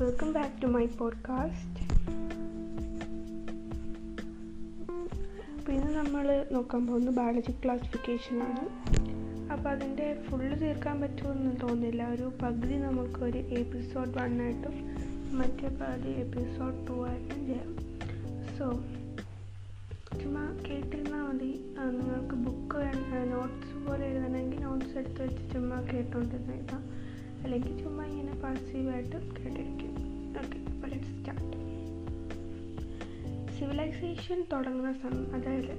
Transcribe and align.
Welcome 0.00 0.32
back 0.32 0.62
to 0.62 0.66
my 0.66 0.86
podcast 0.86 1.82
അപ്പോൾ 5.52 5.72
ഇന്ന് 5.72 5.96
നമ്മൾ 5.96 6.46
നോക്കാൻ 6.52 6.86
പോകുന്നത് 6.86 7.14
ബയോളജി 7.14 7.50
ക്ലാസിഫിക്കേഷനാണ് 7.64 8.64
അപ്പോൾ 9.52 9.70
അതിന്റെ 9.70 10.22
ഫുള്ള് 10.22 10.60
തീർക്കാൻ 10.60 11.00
പറ്റുമെന്ന് 11.00 11.56
തോന്നില്ല 11.62 12.08
ഒരു 12.08 12.32
പകുതി 12.42 12.74
നമുക്കൊരു 12.74 13.38
എപ്പിസോഡ് 13.38 14.08
വൺ 14.08 14.42
ആയിട്ടും 14.42 14.76
മറ്റേ 15.38 15.68
പകുതി 15.68 16.10
എപ്പിസോഡ് 16.10 16.88
ടു 16.88 17.08
ആയിട്ടും 17.08 17.46
ചെയ്യാം. 17.46 17.72
സോ 18.58 18.66
ചുമ്മാ 20.20 20.44
കേട്ടിരുന്നാൽ 20.68 21.22
മതി. 21.22 21.52
നിങ്ങൾക്ക് 22.00 22.34
ബുക്ക് 22.34 22.78
നോട്ട്സ് 23.32 23.88
പോലെ 23.88 24.06
എഴുതണമെങ്കിൽ 24.06 24.60
നോട്ട്സ് 24.60 24.98
എടുത്ത് 24.98 25.22
വെച്ച് 25.22 25.54
ചുമ്മാ 25.54 25.80
കേട്ടോണ്ടിരുന്നേക്കാം 25.80 26.82
അല്ലെങ്കിൽ 27.42 27.78
ചുമ്മാ 27.82 28.04
ഇങ്ങനെ 28.04 28.32
പാസീവായിട്ട് 28.42 29.16
കേട്ടിരിക്കും. 29.16 29.87
അപ്പോൾ 30.88 31.06
സ്റ്റാർട്ട് 31.06 31.56
സിവിലൈസേഷൻ 33.56 34.38
തുടങ്ങുന്ന 34.52 34.92
സമയം 34.92 35.34
അതായത് 35.34 35.74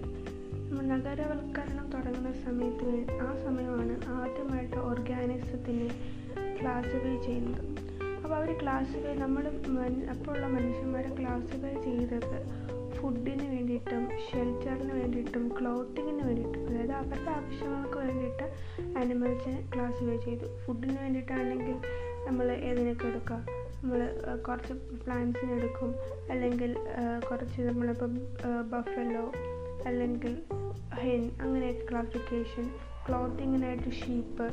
നഗരവൽക്കരണം 0.92 1.86
തുടങ്ങുന്ന 1.94 2.32
സമയത്ത് 2.46 2.90
ആ 3.22 3.30
സമയമാണ് 3.46 3.96
ആദ്യമായിട്ട് 4.08 4.78
ഓർഗാനിസത്തിനെ 4.90 5.88
ക്ലാസിഫൈ 6.60 7.16
ചെയ്യുന്നത്. 7.26 7.64
അപ്പോൾ 8.24 8.36
അവർ 8.36 8.50
ക്ലാസിഫൈ 8.62 9.14
നമ്മൾ 9.16 9.44
അപ്പോഴുള്ള 10.14 10.48
മനുഷ്യന്മാർ 10.48 11.06
ക്ലാസിഫൈ 11.20 11.74
ചെയ്തത് 11.84 12.38
ഫുഡിന് 12.98 13.46
വേണ്ടിയിട്ടും 13.54 14.04
ഷെൽറ്ററിന് 14.28 14.94
വേണ്ടിയിട്ടും 14.94 15.44
ക്ലോത്തിങ്ങിന് 15.60 16.24
വേണ്ടിയിട്ടും 16.24 16.62
അതായത് 16.70 16.94
അവരുടെ 16.94 17.32
ആവശ്യങ്ങൾക്ക് 17.32 17.98
വേണ്ടിയിട്ട് 17.98 18.46
ആനിമൽസിനെ 18.98 19.62
ക്ലാസിഫൈ 19.76 20.18
ചെയ്തു. 20.18 20.46
ഫുഡിന് 20.66 20.98
വേണ്ടിയിട്ടാണെങ്കിൽ 21.00 21.78
നമ്മൾ 22.28 22.52
ഏതിനൊക്കെ 22.52 23.08
എടുക്കാം? 23.08 23.42
നമ്മൾ 23.82 24.02
കുറച്ച് 24.48 24.74
പ്ലാന്റ്സിനെ 25.04 25.54
എടുക്കും. 25.54 25.92
അല്ലെങ്കിൽ 26.32 26.72
കുറച്ച് 27.30 27.62
നമ്മളിപ്പം 27.62 28.14
ബഫലോ 28.72 29.26
അല്ലെങ്കിൽ 29.86 30.34
ഹെൻ 31.02 31.24
അങ്ങനെയൊക്കെ 31.42 31.86
ക്ലാസിഫിക്കേഷൻ 31.92 32.66
ക്ലോത്തിങ്ങിനായിട്ട് 33.08 33.92
ഷീപ്പ് 34.02 34.48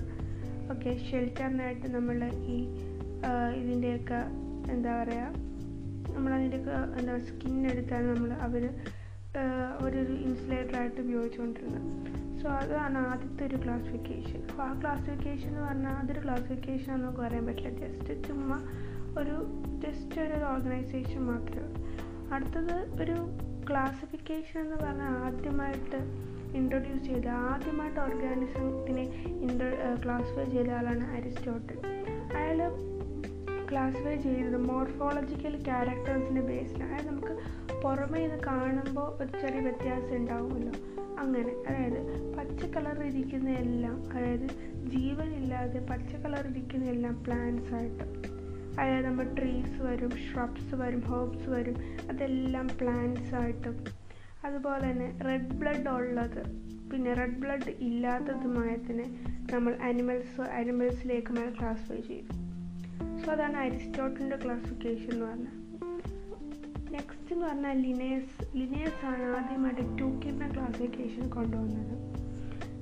ഓക്കെ 0.72 0.90
ഷെൽറ്ററിനായിട്ട് 1.10 1.86
നമ്മൾ 1.94 2.18
ഈ 2.54 2.58
ഇതിന്റെയൊക്കെ 3.60 4.20
എന്താ 4.72 4.92
പറയുക 5.02 5.32
നമ്മളതിന്റെയൊക്കെ 6.14 6.76
എന്താ 7.00 7.18
സ്കിൻ 7.28 7.56
എടുത്താണ് 7.72 8.06
നമ്മൾ 8.14 8.32
അവർ 8.46 8.62
ഒരു 9.86 10.00
ഇൻസുലേറ്ററായിട്ട് 10.26 11.00
ഉപയോഗിച്ചുകൊണ്ടിരുന്നത്. 11.00 11.88
സോ 12.40 12.46
അതാണ് 12.60 12.98
ആദ്യത്തെ 13.10 13.42
ഒരു 13.46 13.58
ക്ലാസിഫിക്കേഷൻ 13.64 14.38
അപ്പോൾ 14.50 14.62
ആ 14.62 14.72
ക്ലാസിഫിക്കേഷൻ 14.80 15.48
എന്ന് 15.48 15.60
പറഞ്ഞാൽ 15.60 15.94
അതൊരു 16.02 16.20
ക്ലാസിഫിക്കേഷൻ 16.24 16.90
നമുക്ക് 16.92 17.18
പറയാൻ 17.18 17.46
പറ്റില്ല. 17.46 17.70
ജസ്റ്റ് 17.82 18.14
ചുമ്മാ 18.28 18.58
ഒരു 19.18 19.36
ജസ്റ്റ് 19.84 20.20
ഒരു 20.20 20.44
ഓർഗനൈസേഷൻ 20.44 21.20
മാത്രമേ 21.20 21.86
അടുത്തത് 22.32 23.02
ഒരു 23.02 23.16
ക്ലാസിഫിക്കേഷൻ 23.70 24.60
എന്ന് 24.60 24.76
പറഞ്ഞാൽ 24.76 25.08
ആദ്യമായിട്ട് 25.08 26.26
ഇൻട്രൊഡ്യൂസ് 26.56 27.04
ചെയ്ത 27.04 27.26
ആദ്യമായിട്ട് 27.26 28.00
ഓർഗാനിസത്തിനെ 28.00 29.02
ഇൻട്രോ 29.26 29.70
ക്ലാസിഫൈ 30.04 30.44
ചെയ്ത 30.44 30.70
ആളാണ് 30.70 31.16
അരിസ്റ്റോട്ടിൽ. 31.16 31.78
അയാൾ 32.36 32.58
ക്ലാസിഫൈ 33.70 34.16
ചെയ്തത് 34.16 34.56
മോർഫോളജിക്കൽ 34.56 35.64
ക്യാരക്ടേഴ്സിന്റെ 35.64 36.40
ബേസിൽ 36.40 36.82
അതായത് 36.82 37.06
നമുക്ക് 37.06 37.38
പുറമേ 37.82 38.24
ഇത് 38.24 38.40
കാണുമ്പോൾ 38.40 39.22
ഒരു 39.22 39.40
ചെറിയ 39.40 39.60
വ്യത്യാസം 39.60 40.16
ഉണ്ടാവുമല്ലോ. 40.16 40.72
അങ്ങനെ 41.18 41.52
അതായത് 41.68 42.00
പച്ച 42.36 42.64
കളർ 42.64 43.02
ഇരിക്കുന്ന 43.02 43.50
എല്ലാം 43.50 44.10
അതായത് 44.10 44.48
ജീവനില്ലാതെ 44.86 45.86
പച്ച 45.90 46.14
കളർ 46.14 46.46
ഇരിക്കുന്ന 46.46 46.84
എല്ലാം 46.84 47.24
പ്ലാന്റ്സ് 47.24 47.74
ആയിട്ട്. 47.74 48.35
അതായത് 48.80 49.06
നമ്മൾ 49.06 49.34
ട്രീസ് 49.38 49.82
വരും 49.82 50.10
ഷ്രബ്സ് 50.10 50.74
വരും 50.74 51.00
ഹേർബ്സ് 51.00 51.48
വരും 51.48 51.74
അതെല്ലാം 52.10 52.68
പ്ലാന്റ്സ് 52.80 53.34
ആയിട്ടും. 53.34 53.84
അതുപോലെ 54.44 54.90
തന്നെ 54.90 55.18
റെഡ് 55.24 55.54
ബ്ലഡ് 55.54 55.88
ഉള്ളത് 55.88 56.66
പിന്നെ 56.90 57.14
റെഡ് 57.14 57.38
ബ്ലഡ് 57.38 57.70
ഇല്ലാത്തതുമായതിനെ 57.70 59.04
നമ്മൾ 59.52 59.76
അനിമൽസ് 59.82 60.40
അനിമൽസിലേക്ക് 60.40 61.58
ക്ലാസിഫൈ 61.58 62.00
ചെയ്തു 62.00 62.46
സോ 63.24 63.32
അതാണ് 63.32 63.56
അരിസ്റ്റോട്ടിന്റെ 63.56 64.36
ക്ലാസിഫിക്കേഷൻ 64.44 65.12
എന്ന് 65.12 65.26
പറഞ്ഞാൽ. 65.26 65.66
നെക്സ്റ്റ് 66.92 67.32
എന്ന് 67.32 67.46
പറഞ്ഞാൽ 67.46 67.78
ലിനേഴ്സ് 67.80 68.56
ലിനേഴ്സ് 68.56 69.06
ആണ് 69.06 69.36
ആദ്യമായിട്ട് 69.36 69.98
ടൂക്കിന്റെ 69.98 70.48
ക്ലാസിഫിക്കേഷൻ 70.48 71.30
കൊണ്ടുവന്നത്. 71.30 71.96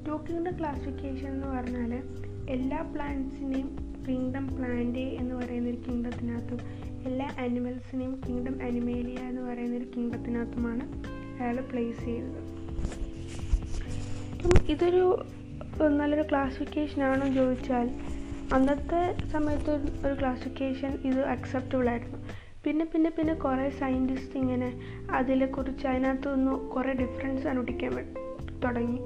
ടൂക്കിന്റെ 0.07 0.51
ക്ലാസിഫിക്കേഷൻ 0.51 1.29
എന്ന് 1.29 1.47
പറഞ്ഞാൽ 1.47 2.03
എല്ലാ 2.51 2.83
പ്ലാന്റ്സിനെയും 2.83 3.94
കിങ്ഡം 4.09 4.57
പ്ലാന്റേ 4.57 5.17
എന്ന് 5.21 5.35
പറയുന്ന 5.35 5.69
ഒരു 5.69 5.77
കിങ്ഡത്തിനകത്തും 5.89 6.61
എല്ലാ 7.07 7.31
ആനിമൽസിനെയും 7.41 8.21
കിങ്ഡം 8.29 8.59
അനിമേലിയ 8.63 9.17
എന്ന് 9.19 9.43
പറയുന്ന 9.43 9.77
ഒരു 9.77 9.85
കിങ്ഡത്തിനകത്തുമാണ് 9.97 10.85
അയാൾ 11.43 11.61
പ്ലേസ് 11.61 12.05
ചെയ്തത് 12.05 12.41
അപ്പം 14.33 14.67
ഇതൊരു 14.69 15.25
നല്ലൊരു 15.89 16.29
ക്ലാസിഫിക്കേഷൻ 16.29 17.03
ആണോ 17.03 17.29
ചോദിച്ചാൽ 17.33 17.91
അന്നത്തെ 18.53 19.29
സമയത്ത് 19.31 19.71
ഒരു- 20.07 20.19
ക്ലാസിഫിക്കേഷൻ 20.21 20.99
ഇത് 21.05 21.21
അക്സെപ്റ്റബിൾ 21.21 21.89
ആയിരുന്നു. 21.89 22.19
പിന്നെ 22.65 22.85
പിന്നെ 22.85 23.11
പിന്നെ 23.11 23.35
കുറേ 23.35 23.71
സയന്റിസ്റ്റ് 23.71 24.37
ഇങ്ങനെ 24.37 24.69
അതിനെക്കുറിച്ച് 25.11 25.87
അതിനകത്തുനിന്ന് 25.87 26.51
കുറേ 26.51 26.93
ഡിഫറൻസ് 26.93 27.47
അനുഭവിക്കാൻ 27.47 28.15
തുടങ്ങി. 28.65 28.99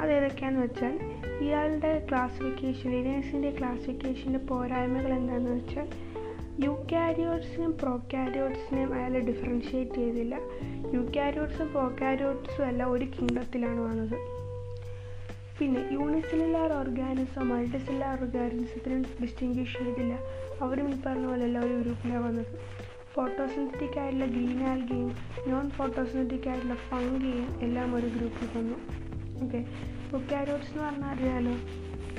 അതേതൊക്കെയാണെന്ന് 0.00 0.64
വെച്ചാൽ 0.64 1.13
ഇയാളുടെ 1.42 2.06
ക്ലാസിഫിക്കേഷൻ 2.10 2.90
ലിനേഴ്സിന്റെ 2.90 3.50
ക്ലാസിഫിക്കേഷന്റെ 3.50 4.38
പോരായ്മകൾ 4.38 5.12
എന്താണെന്ന് 5.12 5.50
വെച്ചാൽ 5.50 5.88
യു 6.64 6.86
കാരിയോട്സിനും 6.92 7.78
പ്രോ 7.78 8.02
കാരിയോട്സിനെയും 8.14 8.94
അയാൾ 8.94 9.18
ഡിഫറൻഷ്യേറ്റ് 9.18 9.94
ചെയ്തില്ല. 9.94 10.34
യു 10.94 11.10
കാരിയോട്സും 11.16 11.68
പ്രോ 11.68 11.96
കാരിയോട്സും 12.00 12.66
എല്ലാം 12.66 12.90
ഒരു 12.90 13.04
കിങ്ഡത്തിലാണ് 13.04 13.80
വന്നത്. 13.80 14.16
പിന്നെ 15.58 15.88
യൂണിസെല്ലുലാർ 15.92 16.72
ഓർഗാനിസം 16.72 17.48
മൾട്ടിസെല്ലുലാർ 17.48 18.20
ഓർഗാനിസത്തിനും 18.20 19.02
ഡിസ്റ്റിങ്വിഷ് 19.22 19.78
ചെയ്തില്ല. 19.78 20.18
അവരും 20.60 20.88
ഈ 20.88 21.00
പറഞ്ഞ 21.06 21.26
പോലെ 21.26 21.44
എല്ലാം 21.44 21.64
ഒരു 21.64 21.74
ഗ്രൂപ്പിലാണ് 21.74 22.24
വന്നത്. 22.24 22.46
ഫോട്ടോസിന്തറ്റിക് 23.14 23.98
ആയിട്ടുള്ള 23.98 24.26
ഗ്രീൻ 24.26 24.62
ആൽഗയും 24.62 25.16
നോൺ 25.48 25.70
ഫോട്ടോസിന്തറ്റിക് 25.70 26.48
ആയിട്ടുള്ള 26.48 26.74
ഫംഗിയും 26.74 27.60
എല്ലാം 27.62 27.94
ഒരു 27.94 28.06
ഗ്രൂപ്പിൽ 28.06 28.58
വന്നു. 28.58 28.76
ഓക്കെ 29.44 29.93
ബുക്കാരോട്സ് 30.14 30.72
എന്ന് 30.72 30.82
പറഞ്ഞാൽ 30.82 31.08
അറിയാമല്ലോ 31.08 31.52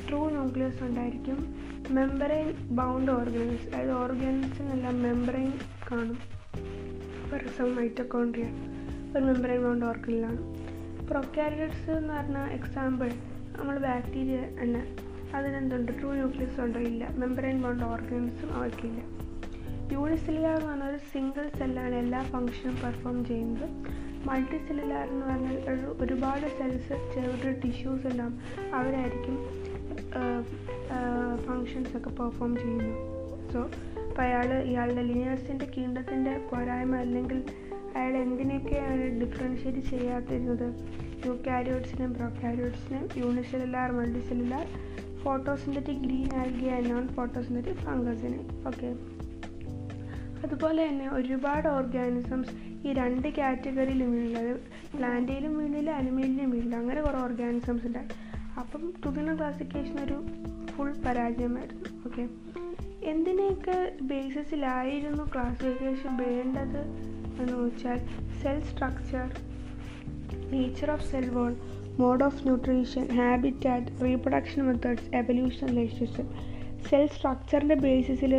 ട്രൂ 0.10 0.30
ന്യൂക്ലിയസ് 0.30 0.84
ഉണ്ടായിരിക്കും 0.84 1.56
മെമ്പറൈൻ 1.90 2.52
ബൗണ്ട് 2.68 3.12
ഓർഗൻസ് 3.12 3.68
അതായത് 3.68 3.92
ഓർഗൻസിനെല്ലാം 3.92 5.04
മെമ്പറൈൻ 5.04 5.54
കാണും. 5.92 6.16
ഫോർ 7.30 7.40
എക്സാമ്പിൾ 7.40 7.82
മൈറ്റോകോൺട്രിയ 7.82 8.44
ഒരു 9.18 9.24
മെമ്പറൈൻ 9.26 9.64
ബൗണ്ട് 9.64 9.86
ഓർഗനിലാണ് 9.86 10.38
പ്രൊക്കാരിയോട്സ് 11.08 11.92
എന്ന് 11.92 12.14
പറഞ്ഞാൽ 12.14 12.50
എക്സാമ്പിൾ 12.50 13.12
നമ്മൾ 13.58 13.80
ബാക്ടീരിയ 13.80 14.38
തന്നെ. 14.38 14.96
അതിനെന്തുണ്ട്? 15.36 15.92
ട്രൂ 16.00 16.14
ന്യൂക്ലിയസ് 16.14 16.60
ഉണ്ടോ? 16.60 16.80
ഇല്ല. 16.80 17.08
മെമ്പറൈൻ 17.08 17.62
ബൗണ്ട് 17.62 17.84
ഓർഗൻസും 17.84 18.54
അവർക്കില്ല 18.54 19.26
യൂണിസെല്ലുലാർ 19.94 20.58
എന്ന് 20.58 20.70
പറഞ്ഞാൽ 20.70 20.90
ഒരു 20.90 20.98
സിംഗിൾ 20.98 21.50
സെല്ലാണ് 21.58 21.96
എല്ലാ 21.96 22.24
ഫങ്ഷനും 22.24 22.76
പെർഫോം 22.76 23.26
ചെയ്യുന്നത്. 23.26 23.70
മൾട്ടി 24.26 24.58
സെല്ലുലാർ 24.68 25.08
എന്ന് 25.08 25.26
പറഞ്ഞാൽ 25.26 25.58
ഒരു 25.70 25.96
ഒരുപാട് 26.00 26.48
സെൽസ് 26.58 27.14
ചെറിയ 27.14 27.52
ടിഷ്യൂസ് 27.52 28.08
എല്ലാം 28.08 28.40
അവരായിരിക്കും 28.74 29.38
ഫങ്ഷൻസ് 31.46 31.98
ഒക്കെ 31.98 32.10
പെർഫോം 32.10 32.56
ചെയ്യുന്നത് 32.56 32.96
സോ 33.54 33.60
അപ്പോൾ 34.10 34.22
അയാൾ 34.22 34.54
ഇയാളുടെ 34.64 35.02
ലിനിയേഴ്സിന്റെ 35.02 35.66
കീണ്ടത്തിന്റെ 35.78 36.38
പോരായ്മ 36.52 36.96
അല്ലെങ്കിൽ 36.96 37.44
അയാൾ 37.96 38.18
എന്തിനൊക്കെയാണ് 38.18 39.04
ഡിഫറൻഷ്യേറ്റ് 39.20 39.80
ചെയ്യാത്തിരുന്നത് 39.80 40.68
യൂക്യാരിയോട്സിനെയും 41.26 42.14
പ്രൊക്കാരിയോട്സിനെയും 42.14 43.10
unicellular 43.18 43.92
multicellular 43.92 44.66
photosynthetic 45.24 46.02
green 46.02 46.36
algae 46.36 46.80
non 46.90 47.08
photosynthetic 47.08 47.76
ഫംഗസിനെ 47.76 48.40
okay 48.68 48.90
അതുപോലെ 50.44 50.88
തന്നെ 50.88 51.10
ഒരുപാട് 51.10 51.68
ഓർഗാനിസംസ് 51.68 52.75
ഈ 52.86 52.94
രണ്ട് 52.94 53.28
കാറ്റഗറിയിലും 53.28 54.12
വീണുള്ളത് 54.12 54.52
പ്ലാന്റിലും 54.98 55.58
വീണില്ല 55.58 55.90
അനിമലിലും 55.90 56.50
വീണില്ല. 56.52 56.76
അങ്ങനെ 56.76 57.02
കുറേ 57.02 57.18
ഓർഗാനിസംസ് 57.18 57.88
ഉണ്ടായി 57.88 58.10
അപ്പം 58.60 58.94
തുകന 59.06 59.36
ക്ലാസിഫിക്കേഷൻ 59.36 60.00
ഒരു 60.04 60.18
ഫുൾ 60.68 60.92
പരാജയമായിരുന്നു. 61.06 61.84
ഓക്കെ 62.06 62.24
എന്തിനെയൊക്കെ 63.04 63.92
ബേസിസിലായിരുന്നു 64.02 65.24
ക്ലാസിഫിക്കേഷൻ 65.34 66.18
വേണ്ടത് 66.18 66.82
എന്ന് 67.42 67.54
വെച്ചാൽ 67.54 68.00
cell 68.42 68.60
structure 68.62 69.26
nature 70.52 70.92
of 70.92 71.12
cell 71.12 71.30
wall 71.30 71.54
mode 72.00 72.24
of 72.24 72.44
nutrition 72.44 73.06
habitat 73.16 74.04
reproduction 74.04 74.66
methods 74.66 75.16
evolution 75.16 75.68
relationship 75.68 76.34
cell 76.90 77.08
സ്ട്രക്ചറിന്റെ 77.08 77.76
ബേസിസിൽ 77.76 78.34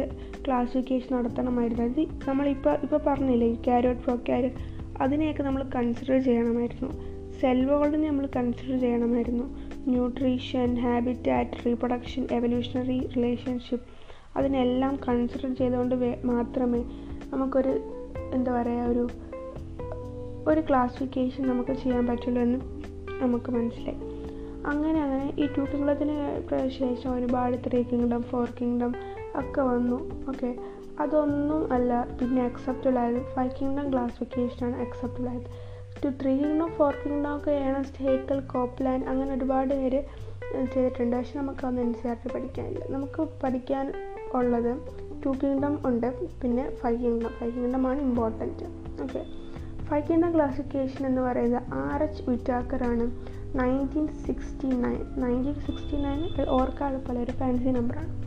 classification 0.46 1.16
നടത്തണമായിരുന്നു. 1.16 1.84
അത് 1.84 2.00
നമ്മളിപ്പോൾ 2.28 2.76
ഇപ്പോൾ 2.82 3.00
പറഞ്ഞില്ലേ 3.06 3.54
ക്യാരോട്ട് 3.54 4.02
പ്രോ 4.02 4.16
ക്യാരോട്ട് 4.16 4.56
അതിനെയൊക്കെ 5.00 5.42
നമ്മൾ 5.42 5.62
കൺസിഡർ 5.74 6.18
ചെയ്യണമായിരുന്നു. 6.18 6.90
സെൽ 7.40 7.66
നമ്മൾ 8.08 8.28
കൺസിഡർ 8.36 8.80
ചെയ്യണമായിരുന്നു. 8.80 9.44
Nutrition 9.88 10.74
habitat 10.74 11.66
reproduction 11.66 12.28
evolutionary 12.32 13.06
relationship 13.16 13.86
അതിനെല്ലാം 14.36 14.98
കൺസിഡർ 15.08 15.54
ചെയ്തുകൊണ്ട് 15.54 15.94
മാത്രമേ 16.24 16.84
നമുക്കൊരു 17.32 17.72
എന്താ 18.34 18.62
പറയുക 18.62 18.82
ഒരു 18.82 19.08
ഒരു 20.48 20.60
ക്ലാസിഫിക്കേഷൻ 20.60 21.48
നമുക്ക് 21.48 21.72
ചെയ്യാൻ 21.72 22.06
പറ്റുള്ളൂ 22.06 22.42
എന്ന് 22.42 22.58
നമുക്ക് 23.22 23.50
മനസ്സിലായി. 23.52 23.98
അങ്ങനെ 24.66 25.02
അങ്ങനെ 25.02 25.32
ഈ 25.38 25.46
ടു 25.46 25.64
ശേഷം 26.68 27.14
ഒരുപാട് 27.14 27.56
ത്രീ 27.66 27.82
കിങ്ഡം 27.82 28.22
ഫോർ 28.22 28.48
കിങ്ഡം 28.60 28.94
ഒക്കെ 29.40 29.60
വന്നു. 29.60 30.26
ഓക്കെ 30.28 30.58
അതൊന്നും 31.00 31.72
അല്ല. 31.72 32.08
പിന്നെ 32.20 32.44
അക്സെപ്റ്റബിൾ 32.44 32.98
ആയത്. 32.98 33.20
ഫൈവ് 33.34 33.50
കിങ്ഡം 33.60 33.92
ക്ലാസിഫിക്കേഷനാണ് 33.92 34.76
അക്സെപ്റ്റബിൾ 34.76 35.28
ആയത്. 35.28 35.48
Two 36.04 36.08
three 36.22 36.38
kingdom 36.38 36.68
four 36.68 36.94
kingdom 37.04 37.36
ഒക്കെ 37.36 37.50
ഏണസ്റ്റ് 37.50 38.04
ഹേക്കൽ 38.04 38.40
കോപ്ലാൻ 38.40 39.08
അങ്ങനെ 39.08 39.34
ഒരുപാട് 39.34 39.74
പേര് 39.74 40.02
ചെയ്തിട്ടുണ്ട്. 40.74 41.16
പക്ഷെ 41.16 41.38
നമുക്ക് 41.38 41.58
അതൊന്നും 41.58 41.82
എൻ 41.82 41.94
സി 41.94 42.08
ആർ 42.08 42.16
ടി 42.24 42.34
പഠിക്കാനില്ല. 42.34 42.84
നമുക്ക് 42.88 43.28
പഠിക്കാൻ 43.42 43.92
ഉള്ളത് 44.34 44.72
ടു 45.26 45.30
കിങ്ഡം 45.30 45.80
ഉണ്ട്. 45.86 46.14
പിന്നെ 46.42 46.70
five 46.70 47.04
kingdom 47.04 47.28
five 47.28 47.52
കിങ്ഡമാണ് 47.52 48.00
important 48.00 48.66
okay 49.02 49.22
five 49.84 50.04
kingdom 50.08 50.34
classification 50.34 51.06
എന്ന് 51.06 51.22
പറയുന്നത് 51.22 51.62
R 51.74 52.02
H 52.02 52.30
വിറ്റാക്കറാണ് 52.30 53.04
nineteen 53.58 54.08
sixty 54.08 54.68
nine 54.68 55.00
nineteen 55.16 55.54
sixty 55.54 55.96
nine 55.96 56.48
ഓർക്കാതെ 56.48 56.96
പോലെ 56.96 57.20
ഒരു 57.22 57.30
ഫാൻസി 57.30 57.68
നമ്പറാണ് 57.68 58.25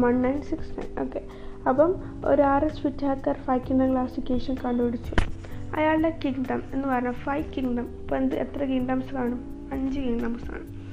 one 0.00 0.22
nine 0.22 0.42
six 0.42 0.80
nine 0.80 1.00
okay 1.00 1.20
അപ്പം 1.68 1.94
ഒരു 2.24 2.42
R 2.42 2.64
S 2.64 2.86
Whittaker 2.86 3.36
kingdom 3.58 3.92
classification 3.92 4.56
കണ്ടുപിടിച്ചു. 4.64 5.14
അയാളുടെ 5.76 6.18
കിങ്ഡം 6.24 6.62
എന്ന് 6.72 6.88
പറഞ്ഞാൽ 6.88 7.12
ഫൈവ് 7.12 7.44
കിങ്ഡം 7.56 7.88
ഇപ്പോൾ 8.00 8.16
എന്ത് 8.16 8.34
എത്ര 8.34 8.64
കിങ്ഡംസ് 8.64 9.14
കാണും? 9.14 9.68
അഞ്ച് 9.72 10.00
കിങ്ഡംസ് 10.00 10.50
ആണ്. 10.50 10.84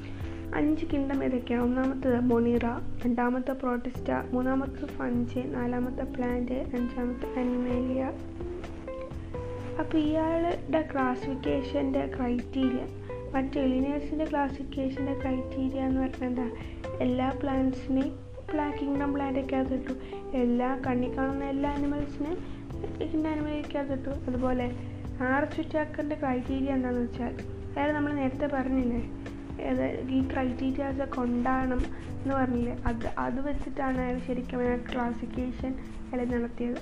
അഞ്ച് 0.56 0.86
കിങ്ഡം 0.86 1.24
ഏതൊക്കെയാണ് 1.24 1.63
ഒന്നാമത്തത് 1.63 2.19
മൊണീറ 2.19 2.65
രണ്ടാമത്തെ 3.06 3.51
പ്രോട്ടിസ്റ്റ 3.51 4.12
മൂന്നാമത്തെ 4.33 4.86
ഫഞ്ച് 4.86 5.39
നാലാമത്തെ 5.45 6.04
പ്ലാന്റ് 6.04 6.51
അഞ്ചാമത്തെ 6.51 7.39
അനിമേലിയ 7.39 8.12
അപ്പോൾ 9.80 9.97
ഇയാളുടെ 9.97 10.89
ക്ലാസിഫിക്കേഷന്റെ 10.94 12.12
ക്രൈറ്റീരിയ 12.18 12.80
മറ്റ് 13.36 13.59
എലിനേഴ്സിന്റെ 13.59 14.25
ക്ലാസിഫിക്കേഷന്റെ 14.25 15.13
ക്രൈറ്റീരിയ 15.13 15.80
എന്ന് 15.80 16.01
പറഞ്ഞാൽ 16.01 16.27
എന്താ? 16.27 16.50
എല്ലാ 17.01 17.33
പ്ലാന്റ്സിനെയും 17.42 18.31
പ്ലാ 18.51 18.65
കിങ്ഡം 18.80 19.12
പ്ലാന്റൊക്കെ 19.15 19.57
അതിട്ടു. 19.63 19.94
എല്ലാ 20.42 20.69
കണ്ണി 20.86 21.09
കാണുന്ന 21.18 21.44
എല്ലാ 21.53 21.69
ആനിമൽസിനെയും 21.77 22.39
കിങ്ഡം 23.01 23.30
ആനിമലൊക്കെ 23.31 23.80
അതിട്ടു. 23.83 24.13
അതുപോലെ 24.27 24.68
ആർ 25.31 25.44
ചുറ്റാക്കറിന്റെ 25.56 26.18
ക്രൈറ്റീരിയ 26.21 26.77
എന്താണെന്ന് 26.77 27.03
വെച്ചാൽ 27.07 27.33
അതായത് 27.71 27.94
നമ്മൾ 27.98 28.12
നേരത്തെ 28.21 28.48
പറഞ്ഞില്ലേ 28.56 29.01
ഈ 30.15 30.19
ക്രൈറ്റീരിയാസ് 30.31 31.07
ഉണ്ടാകണം 31.25 31.81
എന്ന് 32.21 32.33
പറഞ്ഞില്ലേ 32.39 32.74
അത് 32.89 33.06
അത് 33.25 33.39
വെച്ചിട്ടാണ് 33.48 34.00
അയാൾ 34.06 34.18
ശരിക്കും 34.27 34.59
അയാൾ 34.63 34.80
ക്ലാസിഫിക്കേഷൻ 34.94 35.71
അയാൾ 36.12 36.25
നടത്തിയത്. 36.33 36.80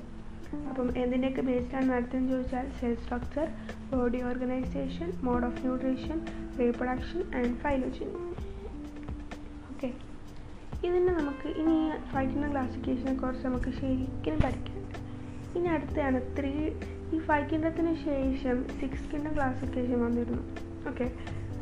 അപ്പം 0.69 0.88
എന്തിന്റെയൊക്കെ 1.01 1.42
ബേസ്ഡാണ് 1.50 1.88
നടത്തിയെന്ന് 1.94 2.30
ചോദിച്ചാൽ 2.33 2.68
cell 2.80 2.94
structure 3.04 3.48
body 3.92 4.19
organisation 4.30 5.10
mode 5.27 5.45
of 5.50 5.62
nutrition 5.65 6.18
reproduction 6.60 7.22
and 7.39 7.56
phylogeny 7.63 8.15
okay 9.72 9.89
ഇതിന് 10.87 11.07
നമുക്ക് 11.07 11.47
ഇനി 11.61 11.91
ഫൈറ്റിന്റെ 12.11 12.47
ക്ലാസിഫിക്കേഷനെ 12.47 13.13
കുറിച്ച് 13.13 13.47
നമുക്ക് 13.47 13.71
ശരിക്കും 13.79 14.37
പഠിക്കാനുണ്ട്. 14.43 14.97
ഇനി 15.57 15.67
അടുത്തതാണ് 15.67 16.21
ത്രീ 16.39 16.53
ഈ 17.15 17.19
ഫൈവ് 17.19 17.49
കിൻഡത്തിന് 17.49 17.95
ശേഷം 17.95 18.57
സിക്സ് 18.79 19.11
കിണ്ടം 19.11 19.35
ക്ലാസിഫിക്കേഷൻ 19.35 20.05
വന്നിരുന്നു. 20.05 20.43
ഓക്കെ 20.89 21.07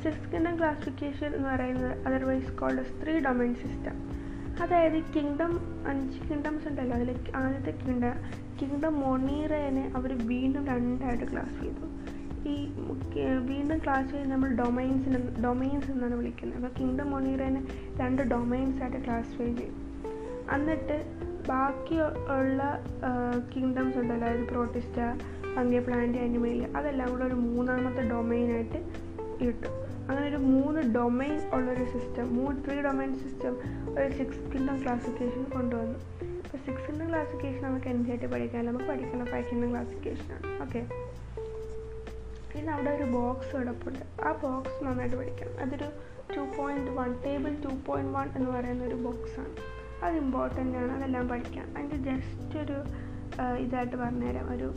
സിക്സ് 0.03 0.31
കിണ്ടം 0.33 0.57
ക്ലാസിഫിക്കേഷൻ 0.57 1.35
എന്ന് 1.35 1.49
പറയുന്നത് 1.49 2.07
otherwise 2.07 2.51
called 2.51 2.85
three 3.03 3.19
domain 3.19 3.55
system 3.55 3.97
അതായത് 4.63 5.03
കിങ്ഡം 5.15 5.83
അഞ്ച് 5.87 6.19
കിങ്ഡംസ് 6.29 6.67
ഉണ്ടല്ലോ. 6.67 6.95
അതിൽ 6.97 7.09
ആദ്യത്തെ 7.35 7.73
കിങ്ഡം 7.85 8.17
കിങ്ഡം 8.61 8.99
മൊണീറേനെ 8.99 9.91
അവർ 9.95 10.27
വീണ്ടും 10.27 10.67
രണ്ടായിട്ട് 10.67 11.31
ക്ലാസ് 11.31 11.61
ചെയ്തു. 11.61 11.96
ഈ 12.47 12.55
വീണ്ടും 13.49 13.77
ക്ലാസ് 13.77 14.11
ചെയ്ത് 14.11 14.31
നമ്മൾ 14.31 14.49
ഡൊമൈൻസിന് 14.49 15.19
ഡൊമൈൻസ് 15.43 15.91
എന്നാണ് 15.91 16.15
വിളിക്കുന്നത്. 16.15 16.57
അപ്പോൾ 16.59 16.79
കിങ്ഡം 16.79 17.11
മൊണീറേനെ 17.11 17.61
രണ്ട് 18.01 18.21
ഡൊമൈൻസ് 18.21 18.81
ആയിട്ട് 18.83 19.03
ക്ലാസിഫൈ 19.05 19.49
ചെയ്യും. 19.53 19.75
എന്നിട്ട് 20.55 20.97
ബാക്കി 21.49 21.97
ഉള്ള 22.37 22.61
കിങ്ഡംസ് 23.55 23.97
ഉണ്ടല്ലോ. 23.97 24.27
അതായത് 24.27 24.47
പ്രോട്ടിസ്റ്റ 24.47 24.97
ഫംഗി 25.55 25.79
പ്ലാന്റ് 25.79 26.17
അനിമയിൽ 26.17 26.77
അതെല്ലാം 26.77 27.09
കൂടെ 27.11 27.23
ഒരു 27.23 27.35
മൂന്നാമത്തെ 27.35 28.09
ഡൊമൈനായിട്ട് 28.09 28.79
കിട്ടും. 29.41 29.73
അങ്ങനെ 30.09 30.27
ഒരു 30.27 30.37
മൂന്ന് 30.37 30.81
ഡൊമൈൻ 30.95 31.35
ഉള്ളൊരു 31.53 31.85
സിസ്റ്റം 31.93 32.27
മൂന്ന് 32.35 32.59
ത്രീ 32.65 32.75
ഡൊമൈൻ 32.81 33.11
സിസ്റ്റം 33.23 33.53
ഒരു 33.99 34.11
സിക്സ് 34.13 34.43
കിങ്ഡം 34.51 34.77
ക്ലാസിഫിക്കേഷൻ 34.83 35.43
കൊണ്ടുവന്നു. 35.55 35.99
അപ്പോൾ 36.43 36.57
സിക്സ് 36.57 36.85
കിങ്ഡം 36.87 37.09
ക്ലാസിഫിക്കേഷൻ 37.09 37.61
നമുക്ക് 37.67 37.87
ആയിട്ട് 38.11 38.25
പഠിക്കാൻ 38.25 38.65
നമുക്ക് 38.65 38.85
പഠിക്കുന്ന 38.85 39.25
ഫൈവ് 39.25 39.45
കിങ്ഡം 39.51 39.69
ക്ലാസിഫിക്കേഷനാണ് 39.69 40.61
ഓക്കെ 40.65 40.81
ഇന്ന് 42.59 42.71
അവിടെ 42.75 42.91
ഒരു 42.97 43.05
ബോക്സ് 43.17 43.51
കിടപ്പുണ്ട്. 43.57 44.03
ആ 44.27 44.31
ബോക്സ് 44.43 44.77
നന്നായിട്ട് 44.85 45.17
പഠിക്കണം. 45.21 45.55
അതൊരു 45.63 45.87
two 46.35 46.43
point 46.57 46.91
one 46.99 47.09
table 47.25 47.51
two 47.65 47.71
point 47.87 48.13
one 48.17 48.27
എന്ന് 48.37 48.49
പറയുന്ന 48.55 48.83
ഒരു 48.89 48.97
ബോക്സാണ് 49.05 49.53
അത് 50.05 50.15
ഇമ്പോർട്ടന്റ് 50.23 50.77
ആണ്. 50.81 50.91
അതെല്ലാം 50.97 51.27
പഠിക്കാൻ 51.33 51.67
അതിന്റെ 51.77 51.97
ജസ്റ്റ് 52.09 52.57
ഒരു 52.63 52.77
ഇതായിട്ട് 53.63 53.95
പറഞ്ഞുതരാം. 54.03 54.47
ഒരു 54.55 54.69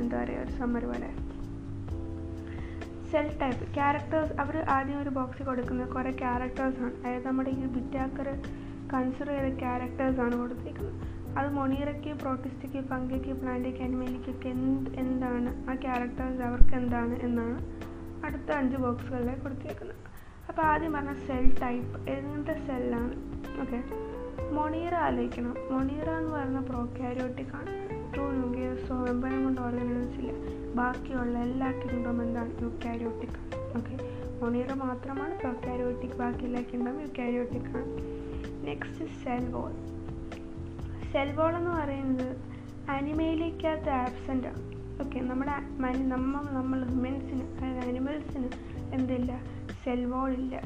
എന്താ 0.00 0.16
പറയുക 0.22 0.42
ഒരു 0.44 0.52
സമ്മർ 0.58 0.84
പോലെ. 0.90 1.10
സെൽ 3.12 3.26
ടൈപ്പ് 3.40 3.64
ക്യാരക്ടേഴ്സ് 3.74 4.32
അവർ 4.42 4.56
ആദ്യം 4.76 4.98
ഒരു 5.02 5.10
ബോക്സിൽ 5.18 5.44
കൊടുക്കുന്നത് 5.48 5.88
കുറേ 5.96 6.12
ക്യാരക്ടേഴ്സാണ് 6.22 6.94
അതായത് 7.00 7.26
നമ്മുടെ 7.28 7.50
ഈ 7.50 7.66
ബിറ്റാക്കർ 7.74 8.28
കൺസിഡർ 8.94 9.30
ചെയ്ത 9.34 9.50
ക്യാരക്ടേഴ്സാണ് 9.64 10.34
കൊടുത്തിരിക്കുന്നത്. 10.40 10.96
അത് 11.38 11.48
മൊണീറയ്ക്ക് 11.52 12.14
പ്രോട്ടിസ്റ്റയ്ക്ക് 12.14 12.88
പങ്കയ്ക്ക് 12.88 13.32
പ്ലാന്റയ്ക്ക് 13.32 13.80
അനിമലിക്കൊക്കെ 13.80 14.48
എന്ത് 14.48 14.90
എന്താണ് 14.90 15.70
ആ 15.70 15.74
ക്യാരക്ടേഴ്സ് 15.74 16.42
അവർക്ക് 16.42 16.74
എന്താണ് 16.74 17.18
എന്നാണ് 17.20 17.58
അടുത്ത 18.26 18.52
അഞ്ച് 18.52 18.76
ബോക്സുകളിൽ 18.76 19.34
കൊടുത്തിരിക്കുന്നത് 19.34 19.96
അപ്പോൾ 20.48 20.62
ആദ്യം 20.62 20.92
പറഞ്ഞ 20.92 21.12
സെൽ 21.12 21.58
ടൈപ്പ് 21.62 22.10
എങ്ങനത്തെ 22.10 22.66
സെല്ലാണ് 22.66 23.14
ഓക്കെ 23.60 23.84
മൊണീറ 24.52 24.94
ആലോചിക്കണം. 24.94 25.54
മൊണീറ 25.70 26.10
എന്ന് 26.10 26.30
പറയുന്ന 26.30 26.60
പ്രോക്യാരിയോട്ടിക് 26.60 27.54
ആണ്. 27.54 27.84
ട്രൂ 28.14 28.30
ന്യൂക്ലിയസോ 28.30 29.06
എംബയം 29.06 29.44
കൊണ്ട് 29.44 29.60
ഓർഗനൈസ് 29.60 30.18
ഇല്ല. 30.18 30.32
ബാക്കിയുള്ള 30.74 31.38
എല്ലാ 31.38 31.72
കിങ്ഡം 31.72 32.22
എന്താണ്? 32.22 32.62
യുക്കാരിയോട്ടിക് 32.62 33.30
ആണ്. 33.30 33.78
ഓക്കെ 33.78 33.98
മൊണീറ 34.42 34.72
മാത്രമാണ് 34.72 35.38
പ്രൊക്കാരിയോട്ടിക് 35.38 36.12
ബാക്കി 36.12 36.44
എല്ലാ 36.44 36.62
കിങ്ഡം 36.62 37.00
യുക്കാരിയോട്ടിക് 37.00 37.76
ആണ്. 37.76 37.98
Next 38.66 39.04
cell 39.24 39.52
wall 39.52 39.72
cell 41.14 41.32
wall 41.32 41.56
എന്ന് 41.56 41.70
പറയുന്നത് 41.70 42.36
അനിമയിലേക്കകത്ത് 42.90 43.90
ആബ്സെന്റ്. 43.90 44.46
ആണ് 44.46 44.62
ഓക്കെ 45.00 45.20
നമ്മുടെ 45.20 45.52
നമ്മൾ 46.08 46.42
നമ്മൾ 46.52 46.84
ഹ്യൂമൻസിന് 46.84 47.42
അതായത് 47.42 47.78
അനിമൽസിന് 47.78 48.48
എന്തില്ല? 48.94 49.40
സെൽ 49.84 50.04
വോൾ 50.04 50.32
ഇല്ല 50.32 50.62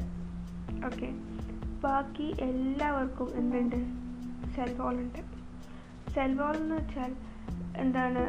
ഓക്കെ 0.85 1.09
ബാക്കി 1.83 2.35
എല്ലാവർക്കും 2.41 3.29
എന്തുണ്ട്? 3.35 3.75
സെൽ 4.55 4.73
വോൾ 4.77 4.95
ഉണ്ട് 4.95 5.19
സെൽ 6.13 6.33
വോൾ 6.33 6.55
എന്ന് 6.55 6.75
വെച്ചാൽ 6.75 7.15
എന്താണ്? 7.77 8.23